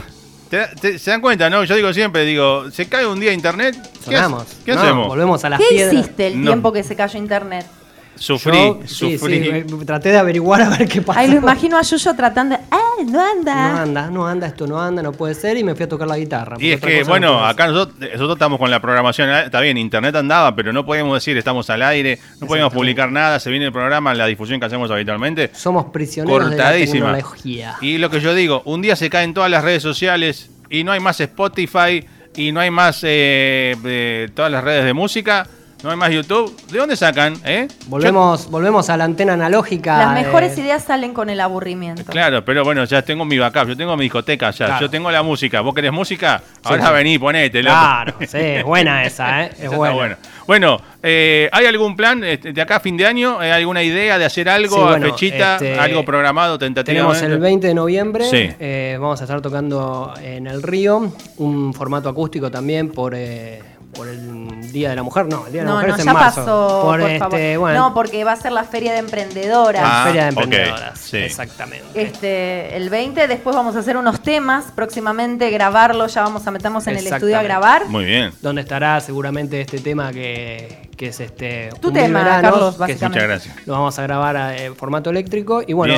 ¿te- 0.53 0.75
te- 0.79 0.99
¿se 0.99 1.09
dan 1.11 1.21
cuenta, 1.21 1.49
no? 1.49 1.63
Yo 1.63 1.75
digo 1.75 1.91
siempre, 1.93 2.23
digo, 2.25 2.69
se 2.69 2.87
cae 2.87 3.05
un 3.07 3.19
día 3.19 3.33
internet, 3.33 3.75
¿qué. 4.07 4.45
¿qué 4.63 4.73
No, 4.75 4.81
hacemos? 4.81 5.07
Volvemos 5.07 5.43
a 5.43 5.49
las 5.49 5.59
¿Qué 5.59 5.65
piedras. 5.69 5.93
hiciste 5.93 6.27
el 6.27 6.41
No. 6.43 6.51
tiempo 6.51 6.71
que 6.71 6.83
se 6.83 6.95
cayó 6.95 7.17
internet? 7.17 7.65
Sufrí, 8.15 8.57
Yo, 8.57 8.79
sí, 8.85 9.17
sufrí. 9.17 9.43
sí, 9.43 9.49
eh, 9.49 9.65
traté 9.85 10.09
de 10.09 10.17
averiguar 10.17 10.61
a 10.61 10.69
ver 10.69 10.87
qué 10.87 11.01
pasó. 11.01 11.19
Ay, 11.19 11.29
lo 11.29 11.37
imagino 11.37 11.77
a 11.77 11.81
Yuyo 11.81 12.15
tratando 12.15 12.55
de. 12.55 12.61
¡Ay, 12.69 13.05
no 13.05 13.19
anda! 13.19 13.71
No 13.73 13.79
anda, 13.79 14.09
no 14.09 14.27
anda, 14.27 14.47
esto 14.47 14.67
no 14.67 14.81
anda, 14.81 15.01
no 15.01 15.11
puede 15.11 15.33
ser. 15.35 15.57
Y 15.57 15.63
me 15.63 15.75
fui 15.75 15.83
a 15.85 15.89
tocar 15.89 16.07
la 16.07 16.17
guitarra. 16.17 16.55
Y 16.59 16.71
porque 16.71 16.71
es 16.71 16.77
otra 16.77 16.89
que, 16.89 16.99
cosa 16.99 17.03
no 17.03 17.09
bueno, 17.11 17.27
puedo 17.33 17.45
acá 17.45 17.67
nosotros, 17.67 17.99
nosotros 17.99 18.31
estamos 18.33 18.59
con 18.59 18.71
la 18.71 18.79
programación, 18.79 19.29
eh, 19.29 19.43
está 19.45 19.59
bien, 19.59 19.77
internet 19.77 20.15
andaba, 20.15 20.55
pero 20.55 20.71
no 20.71 20.85
podemos 20.85 21.15
decir 21.15 21.37
estamos 21.37 21.69
al 21.69 21.81
aire, 21.81 22.19
no 22.39 22.47
podemos 22.47 22.71
publicar 22.71 23.11
nada, 23.11 23.39
se 23.39 23.49
viene 23.49 23.65
el 23.65 23.73
programa, 23.73 24.13
la 24.13 24.25
difusión 24.27 24.59
que 24.59 24.67
hacemos 24.67 24.89
habitualmente. 24.91 25.49
Somos 25.53 25.85
prisioneros 25.85 26.49
de 26.49 26.57
la 26.57 26.63
cortadísima. 26.63 27.13
tecnología. 27.13 27.75
Y 27.81 27.97
lo 27.97 28.09
que 28.09 28.19
yo 28.19 28.33
digo, 28.33 28.61
un 28.65 28.81
día 28.81 28.95
se 28.95 29.09
caen 29.09 29.33
todas 29.33 29.49
las 29.49 29.63
redes 29.63 29.81
sociales 29.83 30.49
y 30.69 30.83
no 30.83 30.91
hay 30.91 30.99
más 30.99 31.19
Spotify, 31.19 32.05
y 32.35 32.51
no 32.51 32.59
hay 32.59 32.71
más 32.71 33.01
eh, 33.03 34.29
todas 34.33 34.51
las 34.51 34.63
redes 34.63 34.85
de 34.85 34.93
música. 34.93 35.47
No 35.83 35.91
hay 35.91 35.97
más 35.97 36.11
YouTube. 36.11 36.55
¿De 36.71 36.77
dónde 36.79 36.95
sacan? 36.95 37.35
Eh? 37.43 37.67
Volvemos, 37.87 38.49
volvemos 38.49 38.89
a 38.89 38.95
la 38.95 39.03
antena 39.03 39.33
analógica. 39.33 39.97
Las 39.97 40.13
mejores 40.13 40.57
ideas 40.57 40.81
salen 40.81 41.13
con 41.13 41.29
el 41.29 41.41
aburrimiento. 41.41 42.05
Claro, 42.05 42.45
pero 42.45 42.63
bueno, 42.63 42.85
ya 42.85 43.01
tengo 43.01 43.25
mi 43.25 43.37
backup, 43.37 43.67
yo 43.67 43.75
tengo 43.75 43.97
mi 43.97 44.03
discoteca 44.05 44.51
ya, 44.51 44.79
yo 44.79 44.89
tengo 44.89 45.11
la 45.11 45.23
música. 45.23 45.59
¿Vos 45.59 45.75
querés 45.75 45.91
música? 45.91 46.41
Ahora 46.63 46.89
vení, 46.91 47.19
ponete. 47.19 47.59
Claro, 47.59 48.15
sí, 48.21 48.37
es 48.37 48.63
buena 48.65 49.03
esa, 49.03 49.43
¿eh? 49.43 49.51
Es 49.59 49.75
buena. 49.75 50.17
Bueno, 50.47 50.79
eh, 51.01 51.49
¿hay 51.51 51.65
algún 51.65 51.97
plan 51.97 52.23
este, 52.23 52.53
de 52.53 52.61
acá 52.61 52.77
a 52.77 52.79
fin 52.79 52.95
de 52.95 53.05
año? 53.05 53.39
¿Hay 53.39 53.51
alguna 53.51 53.83
idea 53.83 54.17
de 54.17 54.23
hacer 54.23 54.47
algo, 54.47 54.87
a 54.87 54.99
fechita, 54.99 55.55
este, 55.55 55.77
algo 55.77 56.05
programado 56.05 56.57
tentativamente? 56.57 57.19
Tenemos 57.19 57.35
el 57.35 57.41
20 57.41 57.67
de 57.67 57.73
noviembre, 57.73 58.25
eh, 58.31 58.97
vamos 58.99 59.19
a 59.19 59.25
estar 59.25 59.41
tocando 59.41 60.13
en 60.21 60.47
el 60.47 60.63
Río, 60.63 61.11
un 61.37 61.73
formato 61.73 62.07
acústico 62.07 62.49
también 62.49 62.89
por... 62.89 63.13
Eh, 63.15 63.72
por 63.93 64.07
el 64.07 64.71
Día 64.71 64.89
de 64.89 64.95
la 64.95 65.03
Mujer, 65.03 65.27
no, 65.27 65.45
el 65.45 65.53
Día 65.53 65.61
de 65.61 65.67
la 65.67 65.73
Mujer 65.75 65.89
es 65.89 65.99
en 65.99 66.05
ya 66.05 66.13
marzo. 66.13 66.41
pasó, 66.41 66.81
por, 66.83 67.01
este, 67.01 67.57
Bueno. 67.57 67.79
No, 67.79 67.93
porque 67.93 68.23
va 68.23 68.33
a 68.33 68.35
ser 68.35 68.51
la 68.51 68.63
Feria 68.63 68.93
de 68.93 68.99
Emprendedoras. 68.99 69.83
Ah, 69.85 70.03
feria 70.05 70.23
de 70.23 70.29
Emprendedoras, 70.29 70.99
sí. 70.99 71.17
exactamente. 71.17 71.85
Este, 71.93 72.75
el 72.75 72.89
20, 72.89 73.27
después 73.27 73.55
vamos 73.55 73.75
a 73.75 73.79
hacer 73.79 73.97
unos 73.97 74.21
temas, 74.21 74.65
próximamente 74.75 75.49
grabarlo, 75.49 76.07
ya 76.07 76.21
vamos 76.23 76.45
a 76.47 76.51
meternos 76.51 76.87
en 76.87 76.97
el 76.97 77.07
estudio 77.07 77.37
a 77.37 77.43
grabar. 77.43 77.87
Muy 77.87 78.05
bien. 78.05 78.31
Donde 78.41 78.61
estará 78.61 78.99
seguramente 79.01 79.61
este 79.61 79.79
tema 79.79 80.11
que, 80.11 80.89
que 80.95 81.07
es 81.07 81.19
este... 81.19 81.69
Tu 81.81 81.91
tema, 81.91 82.23
Carlos, 82.41 82.77
básicamente. 82.77 83.07
Muchas 83.07 83.23
gracias. 83.23 83.67
Lo 83.67 83.73
vamos 83.73 83.97
a 83.99 84.03
grabar 84.03 84.59
en 84.59 84.75
formato 84.75 85.09
eléctrico 85.09 85.61
y 85.65 85.73
bueno... 85.73 85.93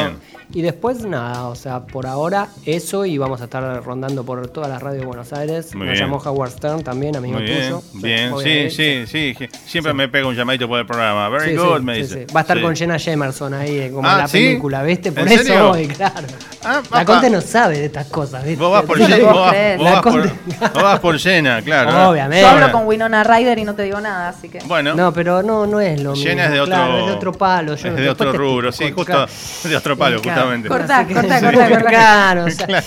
Y 0.54 0.62
después 0.62 1.04
nada, 1.04 1.48
o 1.48 1.56
sea, 1.56 1.82
por 1.82 2.06
ahora 2.06 2.50
eso 2.66 3.06
y 3.06 3.18
vamos 3.18 3.42
a 3.42 3.46
estar 3.46 3.84
rondando 3.84 4.24
por 4.24 4.48
todas 4.48 4.70
las 4.70 4.82
radios 4.82 5.02
de 5.02 5.08
Buenos 5.08 5.34
Aires. 5.34 5.74
me 5.76 5.96
llamó 5.96 6.18
Howard 6.18 6.52
Stern 6.52 6.84
también, 6.84 7.16
amigo 7.16 7.40
tuyo. 7.40 7.82
Bien, 7.94 8.32
sí, 8.42 8.70
sí, 8.70 9.06
sí, 9.08 9.36
Siempre 9.66 9.94
me 9.94 10.08
pega 10.08 10.28
un 10.28 10.36
llamadito 10.36 10.68
por 10.68 10.80
el 10.80 10.86
programa. 10.86 11.30
Very 11.30 11.56
good, 11.56 11.82
me 11.82 11.98
dice. 11.98 12.28
Va 12.34 12.42
a 12.42 12.44
estar 12.44 12.62
con 12.62 12.76
Jenna 12.76 13.00
Jemerson 13.00 13.54
ahí, 13.54 13.80
eh, 13.80 13.92
como 13.92 14.08
en 14.08 14.14
ah, 14.14 14.18
la 14.20 14.28
película, 14.28 14.84
¿viste? 14.84 15.12
Por 15.12 15.28
eso 15.28 15.70
voy, 15.70 15.88
claro. 15.88 16.28
Ah, 16.64 16.82
la 16.92 17.06
Conte 17.06 17.30
no 17.30 17.42
sabe 17.42 17.80
de 17.80 17.86
estas 17.86 18.08
cosas, 18.08 18.44
¿viste? 18.44 18.62
Vos 18.62 18.72
vas 18.72 18.84
por 18.84 18.98
Jenna, 18.98 19.32
vos, 20.74 20.84
vas 20.84 21.00
por 21.00 21.18
Jenna, 21.20 21.62
claro. 21.62 22.12
Obviamente. 22.12 22.42
Yo 22.42 22.50
hablo 22.50 22.72
con 22.72 22.88
Winona 22.88 23.24
Ryder 23.24 23.60
y 23.60 23.64
no 23.64 23.76
te 23.76 23.84
digo 23.84 24.00
nada, 24.00 24.30
así 24.30 24.48
que. 24.48 24.60
Bueno. 24.66 24.85
No, 24.94 25.14
pero 25.14 25.42
no, 25.42 25.66
no 25.66 25.80
es 25.80 26.02
lo 26.02 26.12
mismo. 26.12 26.30
Es 26.30 26.52
de 26.52 26.60
otro, 26.60 27.00
es 27.00 27.06
de 27.06 27.12
otro 27.12 27.32
palo. 27.34 27.74
es 27.74 27.84
de 27.84 28.10
otro 28.10 28.34
rubro, 28.34 28.72
sí, 28.72 28.92
justo 28.92 29.26
de 29.64 29.76
otro 29.76 29.98
palo, 29.98 30.18
justamente. 30.18 30.68
Corta, 30.68 31.08
corta, 31.08 31.42
corta, 31.42 31.70
corta. 31.70 31.90
Claro, 31.90 32.46
o 32.46 32.50
sea. 32.50 32.84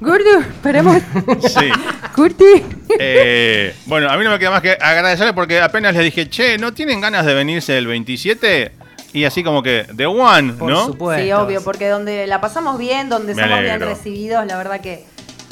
Gurdu, 0.00 0.40
esperemos. 0.40 0.98
Sí. 1.42 1.70
Curti. 2.14 2.64
Eh, 2.98 3.74
bueno, 3.86 4.08
a 4.10 4.16
mí 4.16 4.24
no 4.24 4.30
me 4.30 4.38
queda 4.38 4.50
más 4.50 4.62
que 4.62 4.76
agradecerle 4.80 5.32
porque 5.32 5.60
apenas 5.60 5.94
le 5.94 6.02
dije, 6.02 6.28
che, 6.28 6.58
¿no 6.58 6.72
tienen 6.72 7.00
ganas 7.00 7.26
de 7.26 7.34
venirse 7.34 7.76
el 7.76 7.86
27? 7.86 8.72
Y 9.14 9.24
así 9.24 9.44
como 9.44 9.62
que, 9.62 9.86
The 9.96 10.06
One, 10.06 10.54
¿no? 10.58 10.92
Sí, 11.16 11.32
obvio, 11.32 11.62
porque 11.62 11.88
donde 11.88 12.26
la 12.26 12.40
pasamos 12.40 12.78
bien, 12.78 13.08
donde 13.08 13.34
somos 13.34 13.60
bien 13.60 13.80
recibidos, 13.80 14.44
la 14.46 14.56
verdad 14.56 14.80
que 14.80 15.04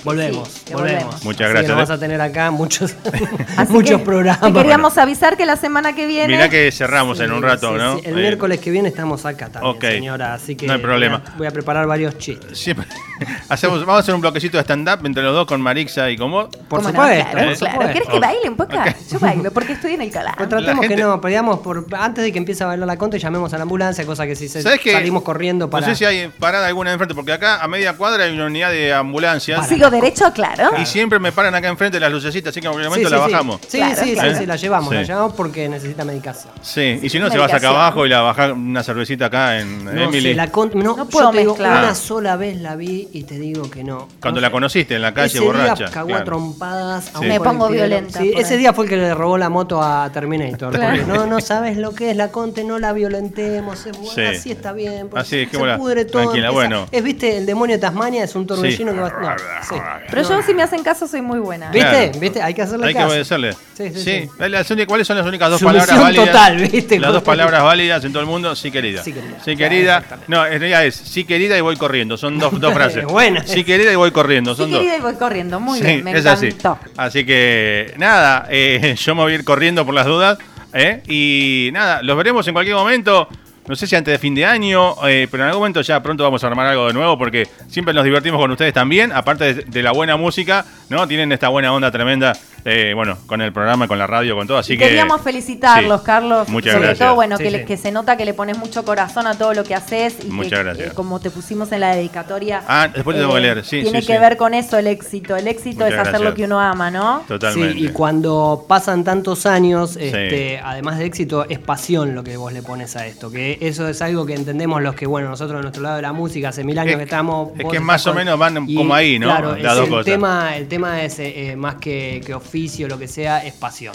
Volvemos, 0.04 0.62
volvemos. 0.72 1.24
Muchas 1.24 1.50
gracias. 1.50 1.72
vamos 1.72 1.90
a 1.90 1.98
tener 1.98 2.20
acá 2.20 2.50
muchos, 2.50 2.94
muchos 3.68 4.00
programas. 4.00 4.52
queríamos 4.52 4.98
avisar 4.98 5.36
que 5.36 5.46
la 5.46 5.56
semana 5.56 5.94
que 5.94 6.06
viene. 6.06 6.26
Mirá 6.26 6.48
que 6.48 6.72
cerramos 6.72 7.20
en 7.20 7.30
un 7.30 7.42
rato, 7.42 7.76
¿no? 7.78 7.98
el 8.02 8.14
miércoles 8.14 8.58
que 8.58 8.70
viene 8.70 8.88
estamos 8.88 9.24
acá 9.24 9.48
también, 9.48 9.80
señora. 9.80 10.34
Así 10.34 10.56
que 10.56 10.66
no 10.66 10.72
hay 10.72 10.80
problema. 10.80 11.22
Voy 11.36 11.46
a, 11.46 11.52
preparar 11.52 11.86
varios 11.86 12.18
chistes. 12.18 12.58
Siempre. 12.58 12.86
Hacemos, 13.48 13.80
vamos 13.80 13.96
a 13.96 13.98
hacer 14.00 14.14
un 14.14 14.20
bloquecito 14.20 14.56
de 14.56 14.64
stand-up 14.64 15.06
entre 15.06 15.22
los 15.22 15.34
dos 15.34 15.46
con 15.46 15.60
Marixa 15.60 16.10
y 16.10 16.16
con 16.16 16.30
vos. 16.32 16.48
Por 16.68 16.82
supuesto. 16.82 17.30
claro, 17.58 17.92
¿Quieres 17.92 18.08
que 18.08 18.18
baile 18.18 18.48
un 18.48 18.56
poco? 18.56 18.72
Yo 19.10 19.18
bailo 19.20 19.52
porque 19.52 19.74
estoy 19.74 19.94
en 19.94 20.02
el 20.02 20.10
calado. 20.10 20.36
Pues 20.36 20.48
tratemos 20.48 20.86
que 20.86 20.96
no, 20.96 21.18
digamos, 21.18 21.60
por, 21.60 21.86
antes 21.92 22.24
de 22.24 22.32
que 22.32 22.38
empiece 22.38 22.64
a 22.64 22.68
bailar 22.68 22.86
la 22.86 22.96
conta, 22.96 23.18
llamemos 23.18 23.52
a 23.52 23.56
la 23.56 23.62
ambulancia, 23.62 24.04
cosa 24.04 24.26
que 24.26 24.34
si 24.34 24.48
se, 24.48 24.62
salimos 24.62 25.22
corriendo 25.22 25.70
para. 25.70 25.86
No 25.86 25.92
sé 25.92 25.98
si 25.98 26.04
hay 26.04 26.28
parada 26.28 26.66
alguna 26.66 26.92
enfrente, 26.92 27.14
porque 27.14 27.32
acá 27.32 27.62
a 27.62 27.68
media 27.68 27.92
cuadra 27.96 28.24
hay 28.24 28.32
una 28.32 28.46
unidad 28.46 28.70
de 28.70 28.92
ambulancia. 28.92 29.62
Sigo 29.62 29.91
derecho, 29.92 30.32
claro. 30.32 30.70
Y 30.80 30.86
siempre 30.86 31.18
me 31.18 31.30
paran 31.30 31.54
acá 31.54 31.68
enfrente 31.68 32.00
las 32.00 32.10
lucecitas, 32.10 32.50
así 32.50 32.60
que 32.60 32.66
en 32.66 32.72
algún 32.72 32.84
momento 32.84 33.08
la 33.08 33.18
bajamos. 33.18 33.60
Sí, 33.68 33.80
sí, 33.96 34.16
sí, 34.36 34.46
la 34.46 34.56
llevamos, 34.56 34.92
la 34.92 35.02
llevamos 35.02 35.34
porque 35.34 35.68
necesita 35.68 36.04
medicación. 36.04 36.52
Sí, 36.60 36.98
y 37.02 37.08
si 37.08 37.18
no, 37.18 37.30
se 37.30 37.38
vas 37.38 37.52
acá 37.52 37.68
abajo 37.68 38.06
y 38.06 38.08
la 38.08 38.20
bajas 38.20 38.52
una 38.52 38.82
cervecita 38.82 39.26
acá 39.26 39.60
en 39.60 39.84
no, 39.84 39.90
Emily. 39.90 40.34
la 40.34 40.46
no, 40.46 41.06
puedo 41.06 41.30
te 41.30 41.38
digo, 41.38 41.54
una 41.54 41.94
sola 41.94 42.36
vez 42.36 42.60
la 42.60 42.76
vi 42.76 43.08
y 43.12 43.24
te 43.24 43.38
digo 43.38 43.70
que 43.70 43.84
no. 43.84 44.08
Cuando 44.20 44.40
la 44.40 44.50
conociste 44.50 44.96
en 44.96 45.02
la 45.02 45.14
calle 45.14 45.40
borracha. 45.40 45.74
Día 45.74 45.90
cagó 45.90 46.14
a 46.14 46.24
trompadas. 46.24 47.12
Me 47.20 47.40
pongo 47.40 47.68
violenta. 47.68 48.20
Sí, 48.20 48.32
ese 48.36 48.56
día 48.56 48.72
fue 48.72 48.84
el 48.84 48.90
que 48.90 48.96
le 48.96 49.14
robó 49.14 49.38
la 49.38 49.48
moto 49.48 49.82
a 49.82 50.10
Terminator. 50.12 50.78
no, 51.06 51.26
no 51.26 51.40
sabes 51.40 51.76
lo 51.76 51.94
que 51.94 52.10
es 52.10 52.16
la 52.16 52.28
Conte, 52.28 52.64
no 52.64 52.78
la 52.78 52.92
violentemos. 52.92 53.86
Es 53.86 53.98
bueno, 53.98 54.30
Así 54.30 54.50
está 54.50 54.72
bien. 54.72 55.08
Así 55.14 55.40
es 55.40 55.48
que 55.50 55.56
se 55.56 55.76
pudre 55.76 56.04
todo. 56.04 56.22
Tranquila, 56.22 56.50
bueno. 56.50 56.86
Es, 56.90 57.02
viste, 57.02 57.38
el 57.38 57.46
demonio 57.46 57.76
de 57.76 57.80
Tasmania 57.80 58.24
es 58.24 58.34
un 58.34 58.46
torbellino 58.46 58.92
que 58.92 59.00
va. 59.00 59.10
No, 59.10 59.81
Pero 60.08 60.28
yo, 60.28 60.42
si 60.42 60.54
me 60.54 60.62
hacen 60.62 60.82
caso, 60.82 61.06
soy 61.06 61.22
muy 61.22 61.38
buena. 61.38 61.70
¿Viste? 61.70 62.12
¿Viste? 62.18 62.42
Hay 62.42 62.54
que 62.54 62.62
hacerle 62.62 62.86
Hay 62.88 62.94
que 62.94 63.04
obedecerle. 63.04 63.52
Sí, 63.74 63.90
sí, 63.94 64.28
sí. 64.28 64.86
¿Cuáles 64.86 65.06
son 65.06 65.16
las 65.16 65.26
únicas 65.26 65.50
dos 65.50 65.62
palabras 65.62 65.98
válidas? 65.98 66.26
total, 66.26 66.56
¿viste? 66.56 66.98
Las 66.98 67.12
dos 67.12 67.22
palabras 67.22 67.62
válidas 67.62 68.04
en 68.04 68.12
todo 68.12 68.22
el 68.22 68.28
mundo, 68.28 68.54
sí 68.54 68.70
querida. 68.70 69.02
Sí 69.02 69.12
querida. 69.12 69.38
Sí 69.44 69.56
querida. 69.56 70.04
No, 70.28 70.44
en 70.44 70.60
realidad 70.60 70.84
es 70.84 70.94
sí 70.94 71.24
querida 71.24 71.56
y 71.56 71.60
voy 71.60 71.76
corriendo. 71.76 72.16
Son 72.16 72.38
dos, 72.38 72.58
dos 72.60 72.74
frases. 72.74 73.04
Buena. 73.04 73.44
Sí 73.46 73.64
querida 73.64 73.92
y 73.92 73.96
voy 73.96 74.10
corriendo. 74.10 74.54
Son 74.54 74.68
sí 74.68 74.74
querida 74.74 74.96
y 74.96 75.00
voy 75.00 75.14
corriendo. 75.14 75.60
Muy 75.60 75.80
bien, 75.80 76.04
me 76.04 76.12
es 76.12 76.24
encantó. 76.24 76.78
Así. 76.80 76.92
así 76.96 77.26
que 77.26 77.94
nada, 77.98 78.46
eh, 78.50 78.94
yo 78.98 79.14
me 79.14 79.22
voy 79.22 79.32
a 79.32 79.34
ir 79.36 79.44
corriendo 79.44 79.84
por 79.84 79.94
las 79.94 80.06
dudas. 80.06 80.38
¿eh? 80.72 81.02
Y 81.06 81.70
nada, 81.72 82.02
los 82.02 82.16
veremos 82.16 82.46
en 82.46 82.54
cualquier 82.54 82.76
momento 82.76 83.28
no 83.66 83.76
sé 83.76 83.86
si 83.86 83.94
antes 83.94 84.10
de 84.10 84.18
fin 84.18 84.34
de 84.34 84.44
año, 84.44 84.94
eh, 85.06 85.28
pero 85.30 85.44
en 85.44 85.48
algún 85.48 85.60
momento 85.60 85.80
ya 85.82 86.02
pronto 86.02 86.24
vamos 86.24 86.42
a 86.42 86.48
armar 86.48 86.66
algo 86.66 86.88
de 86.88 86.92
nuevo 86.92 87.16
porque 87.16 87.46
siempre 87.68 87.94
nos 87.94 88.04
divertimos 88.04 88.40
con 88.40 88.50
ustedes 88.50 88.72
también, 88.72 89.12
aparte 89.12 89.54
de, 89.54 89.82
la 89.82 89.92
buena 89.92 90.16
música, 90.16 90.64
¿no? 90.88 91.06
Tienen 91.06 91.30
esta 91.30 91.48
buena 91.48 91.72
onda 91.72 91.90
tremenda, 91.90 92.32
eh, 92.64 92.92
bueno, 92.94 93.18
con 93.26 93.40
el 93.40 93.52
programa, 93.52 93.86
con 93.86 93.98
la 93.98 94.06
radio, 94.06 94.36
con 94.36 94.48
todo, 94.48 94.58
así 94.58 94.76
que... 94.76 94.84
Queríamos 94.84 95.20
felicitarlos, 95.20 96.02
Carlos. 96.02 96.48
Muchas 96.48 96.72
sobre 96.72 96.86
gracias. 96.88 97.06
todo, 97.06 97.14
bueno, 97.14 97.38
que, 97.38 97.64
que, 97.64 97.76
se 97.76 97.92
nota 97.92 98.16
que 98.16 98.24
le 98.24 98.34
pones 98.34 98.58
mucho 98.58 98.84
corazón 98.84 99.26
a 99.28 99.38
todo 99.38 99.54
lo 99.54 99.62
que 99.64 99.74
haces 99.74 100.16
y 100.24 100.28
Muchas 100.28 100.58
que, 100.58 100.64
gracias. 100.64 100.90
Eh, 100.90 100.94
como 100.94 101.20
te 101.20 101.30
pusimos 101.30 101.70
en 101.70 101.80
la 101.80 101.94
dedicatoria... 101.94 102.62
Ah, 102.66 102.88
después 102.92 103.16
te 103.16 103.22
tengo 103.22 103.34
que 103.34 103.40
leer, 103.40 103.64
sí, 103.64 103.82
Tiene 103.82 104.02
que 104.02 104.18
ver 104.18 104.36
con 104.36 104.54
eso 104.54 104.76
el 104.76 104.88
éxito, 104.88 105.36
el 105.36 105.46
éxito 105.46 105.86
es 105.86 105.94
hacer 105.94 106.20
lo 106.20 106.34
que 106.34 106.44
uno 106.44 106.60
ama, 106.60 106.90
¿no? 106.90 107.24
Totalmente. 107.28 107.74
Sí, 107.74 107.86
y 107.86 107.88
cuando 107.90 108.64
pasan 108.68 109.04
tantos 109.04 109.46
años, 109.46 109.96
este, 109.96 110.58
además 110.58 110.98
de 110.98 111.06
éxito, 111.06 111.46
es 111.48 111.60
pasión 111.60 112.14
lo 112.14 112.24
que 112.24 112.36
vos 112.36 112.52
le 112.52 112.62
pones 112.62 112.96
a 112.96 113.06
esto, 113.06 113.30
que 113.30 113.51
eso 113.60 113.88
es 113.88 114.00
algo 114.02 114.24
que 114.26 114.34
entendemos 114.34 114.82
los 114.82 114.94
que, 114.94 115.06
bueno, 115.06 115.28
nosotros 115.28 115.58
de 115.58 115.62
nuestro 115.62 115.82
lado 115.82 115.96
de 115.96 116.02
la 116.02 116.12
música, 116.12 116.48
hace 116.48 116.64
mil 116.64 116.78
años 116.78 116.96
que 116.96 117.04
estamos... 117.04 117.50
Es 117.58 117.66
que 117.66 117.80
más 117.80 118.06
o 118.06 118.14
menos 118.14 118.38
van 118.38 118.66
como 118.66 118.94
ahí, 118.94 119.18
¿no? 119.18 119.26
Claro, 119.26 119.56
Las 119.56 119.76
dos 119.76 119.84
el, 119.84 119.90
cosas. 119.90 120.04
Tema, 120.06 120.56
el 120.56 120.68
tema 120.68 121.02
es 121.02 121.18
eh, 121.18 121.54
más 121.56 121.76
que, 121.76 122.22
que, 122.24 122.34
oficio, 122.34 122.88
lo 122.88 122.98
que 122.98 123.08
sea, 123.08 123.44
es 123.44 123.54
pasión. 123.54 123.94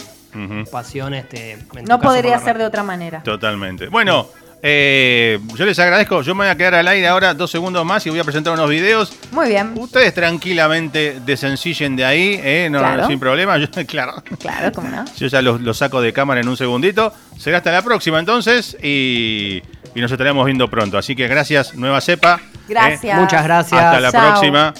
Pasión, 0.70 1.14
este... 1.14 1.58
No 1.88 2.00
podría 2.00 2.38
ser 2.38 2.58
de 2.58 2.64
otra 2.64 2.82
manera. 2.82 3.22
Totalmente. 3.22 3.88
Bueno... 3.88 4.28
Eh, 4.62 5.38
yo 5.54 5.64
les 5.64 5.78
agradezco. 5.78 6.22
Yo 6.22 6.34
me 6.34 6.44
voy 6.44 6.50
a 6.50 6.56
quedar 6.56 6.74
al 6.74 6.88
aire 6.88 7.06
ahora 7.06 7.34
dos 7.34 7.50
segundos 7.50 7.84
más 7.84 8.04
y 8.06 8.10
voy 8.10 8.18
a 8.18 8.24
presentar 8.24 8.52
unos 8.52 8.68
videos. 8.68 9.12
Muy 9.30 9.48
bien. 9.48 9.72
Ustedes 9.76 10.12
tranquilamente 10.14 11.20
desencillen 11.24 11.94
de 11.96 12.04
ahí, 12.04 12.40
eh, 12.42 12.68
no, 12.70 13.06
sin 13.06 13.20
problema. 13.20 13.56
Yo, 13.58 13.68
claro. 13.86 14.22
Claro, 14.38 14.72
cómo 14.72 14.88
no. 14.88 15.04
Yo 15.16 15.26
ya 15.26 15.42
los, 15.42 15.76
saco 15.76 16.00
de 16.00 16.12
cámara 16.12 16.40
en 16.40 16.48
un 16.48 16.56
segundito. 16.56 17.12
Será 17.38 17.58
hasta 17.58 17.70
la 17.70 17.82
próxima 17.82 18.18
entonces 18.18 18.76
y, 18.82 19.62
nos 19.94 20.10
estaremos 20.10 20.44
viendo 20.44 20.68
pronto. 20.68 20.98
Así 20.98 21.14
que 21.16 21.26
gracias, 21.28 21.74
Nueva 21.74 22.00
Cepa. 22.00 22.40
Eh. 22.40 22.64
Gracias. 22.68 23.18
Muchas 23.18 23.44
gracias. 23.44 23.80
Hasta 23.80 24.00
la 24.00 24.12
próxima. 24.12 24.74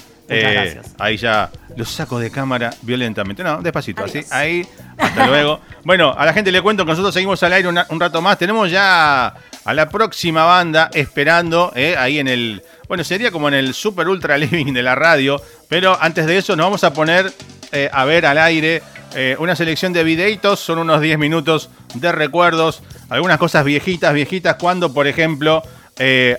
Ahí 0.97 1.17
ya 1.17 1.49
los 1.75 1.89
saco 1.89 2.19
de 2.19 2.29
cámara 2.29 2.71
violentamente. 2.81 3.43
No, 3.43 3.61
despacito, 3.61 4.03
así. 4.03 4.21
Ahí, 4.31 4.65
hasta 4.97 5.27
luego. 5.27 5.61
Bueno, 5.83 6.13
a 6.15 6.25
la 6.25 6.33
gente 6.33 6.51
le 6.51 6.61
cuento 6.61 6.85
que 6.85 6.91
nosotros 6.91 7.13
seguimos 7.13 7.41
al 7.43 7.53
aire 7.53 7.67
un 7.67 7.99
rato 7.99 8.21
más. 8.21 8.37
Tenemos 8.37 8.69
ya 8.69 9.33
a 9.69 9.73
la 9.75 9.87
próxima 9.87 10.45
banda 10.45 10.89
esperando 10.95 11.71
eh, 11.75 11.95
ahí 11.95 12.17
en 12.17 12.27
el, 12.27 12.63
bueno, 12.87 13.03
sería 13.03 13.29
como 13.29 13.49
en 13.49 13.53
el 13.53 13.75
super 13.75 14.07
ultra 14.07 14.35
living 14.39 14.73
de 14.73 14.81
la 14.81 14.95
radio, 14.95 15.39
pero 15.67 15.95
antes 16.01 16.25
de 16.25 16.39
eso 16.39 16.55
nos 16.55 16.65
vamos 16.65 16.83
a 16.83 16.91
poner 16.91 17.31
eh, 17.71 17.87
a 17.93 18.03
ver 18.03 18.25
al 18.25 18.39
aire 18.39 18.81
eh, 19.13 19.35
una 19.37 19.55
selección 19.55 19.93
de 19.93 20.03
videitos, 20.03 20.59
son 20.59 20.79
unos 20.79 21.01
10 21.01 21.19
minutos 21.19 21.69
de 21.93 22.11
recuerdos, 22.11 22.81
algunas 23.09 23.37
cosas 23.37 23.63
viejitas, 23.63 24.11
viejitas, 24.11 24.55
cuando 24.55 24.91
por 24.91 25.05
ejemplo, 25.05 25.61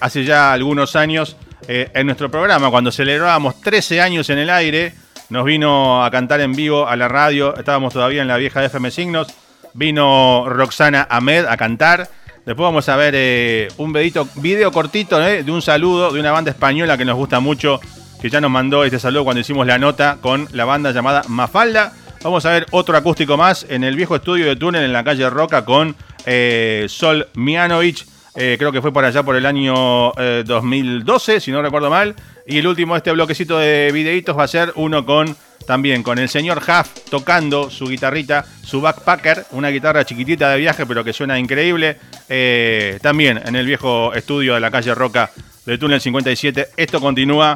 hace 0.00 0.24
ya 0.24 0.52
algunos 0.52 0.96
años, 0.96 1.36
en 1.68 2.06
nuestro 2.06 2.30
programa, 2.32 2.70
cuando 2.70 2.90
celebrábamos 2.90 3.60
13 3.60 4.00
años 4.00 4.28
en 4.30 4.38
el 4.38 4.50
aire, 4.50 4.94
nos 5.28 5.44
vino 5.44 6.04
a 6.04 6.10
cantar 6.10 6.40
en 6.40 6.52
vivo 6.54 6.88
a 6.88 6.96
la 6.96 7.06
radio, 7.06 7.54
estábamos 7.56 7.92
todavía 7.92 8.22
en 8.22 8.28
la 8.28 8.38
vieja 8.38 8.64
FM 8.64 8.90
Signos, 8.90 9.28
vino 9.72 10.46
Roxana 10.48 11.06
Ahmed 11.08 11.46
a 11.46 11.56
cantar. 11.56 12.08
Después 12.46 12.64
vamos 12.64 12.88
a 12.88 12.96
ver 12.96 13.14
eh, 13.16 13.68
un 13.76 13.92
vedito, 13.92 14.26
video 14.36 14.72
cortito 14.72 15.22
eh, 15.22 15.42
de 15.42 15.52
un 15.52 15.60
saludo 15.60 16.10
de 16.10 16.20
una 16.20 16.32
banda 16.32 16.50
española 16.50 16.96
que 16.96 17.04
nos 17.04 17.16
gusta 17.16 17.38
mucho, 17.38 17.80
que 18.20 18.30
ya 18.30 18.40
nos 18.40 18.50
mandó 18.50 18.82
este 18.82 18.98
saludo 18.98 19.24
cuando 19.24 19.40
hicimos 19.40 19.66
la 19.66 19.78
nota 19.78 20.18
con 20.22 20.48
la 20.52 20.64
banda 20.64 20.90
llamada 20.92 21.22
Mafalda. 21.28 21.92
Vamos 22.22 22.46
a 22.46 22.50
ver 22.50 22.66
otro 22.70 22.96
acústico 22.96 23.36
más 23.36 23.66
en 23.68 23.84
el 23.84 23.94
viejo 23.94 24.16
estudio 24.16 24.46
de 24.46 24.56
túnel 24.56 24.84
en 24.84 24.92
la 24.92 25.04
calle 25.04 25.28
Roca 25.28 25.64
con 25.64 25.94
eh, 26.24 26.86
Sol 26.88 27.28
Mianovich. 27.34 28.06
Creo 28.32 28.72
que 28.72 28.80
fue 28.80 28.90
por 28.90 29.04
allá 29.04 29.22
por 29.22 29.36
el 29.36 29.44
año 29.44 30.12
2012, 30.12 31.40
si 31.40 31.50
no 31.50 31.60
recuerdo 31.60 31.90
mal. 31.90 32.14
Y 32.46 32.58
el 32.58 32.66
último, 32.66 32.96
este 32.96 33.12
bloquecito 33.12 33.58
de 33.58 33.90
videitos 33.92 34.36
va 34.36 34.44
a 34.44 34.48
ser 34.48 34.72
uno 34.76 35.04
con 35.04 35.36
también 35.66 36.02
con 36.02 36.18
el 36.18 36.28
señor 36.28 36.58
Huff 36.58 36.88
tocando 37.10 37.70
su 37.70 37.86
guitarrita, 37.86 38.44
su 38.64 38.80
backpacker, 38.80 39.46
una 39.52 39.68
guitarra 39.68 40.04
chiquitita 40.04 40.50
de 40.50 40.58
viaje 40.58 40.86
pero 40.86 41.04
que 41.04 41.12
suena 41.12 41.38
increíble. 41.38 41.98
Eh, 42.28 42.98
también 43.02 43.40
en 43.44 43.54
el 43.54 43.66
viejo 43.66 44.12
estudio 44.14 44.54
de 44.54 44.60
la 44.60 44.70
calle 44.70 44.94
Roca 44.94 45.30
de 45.66 45.78
Túnel 45.78 46.00
57. 46.00 46.68
Esto 46.76 47.00
continúa 47.00 47.54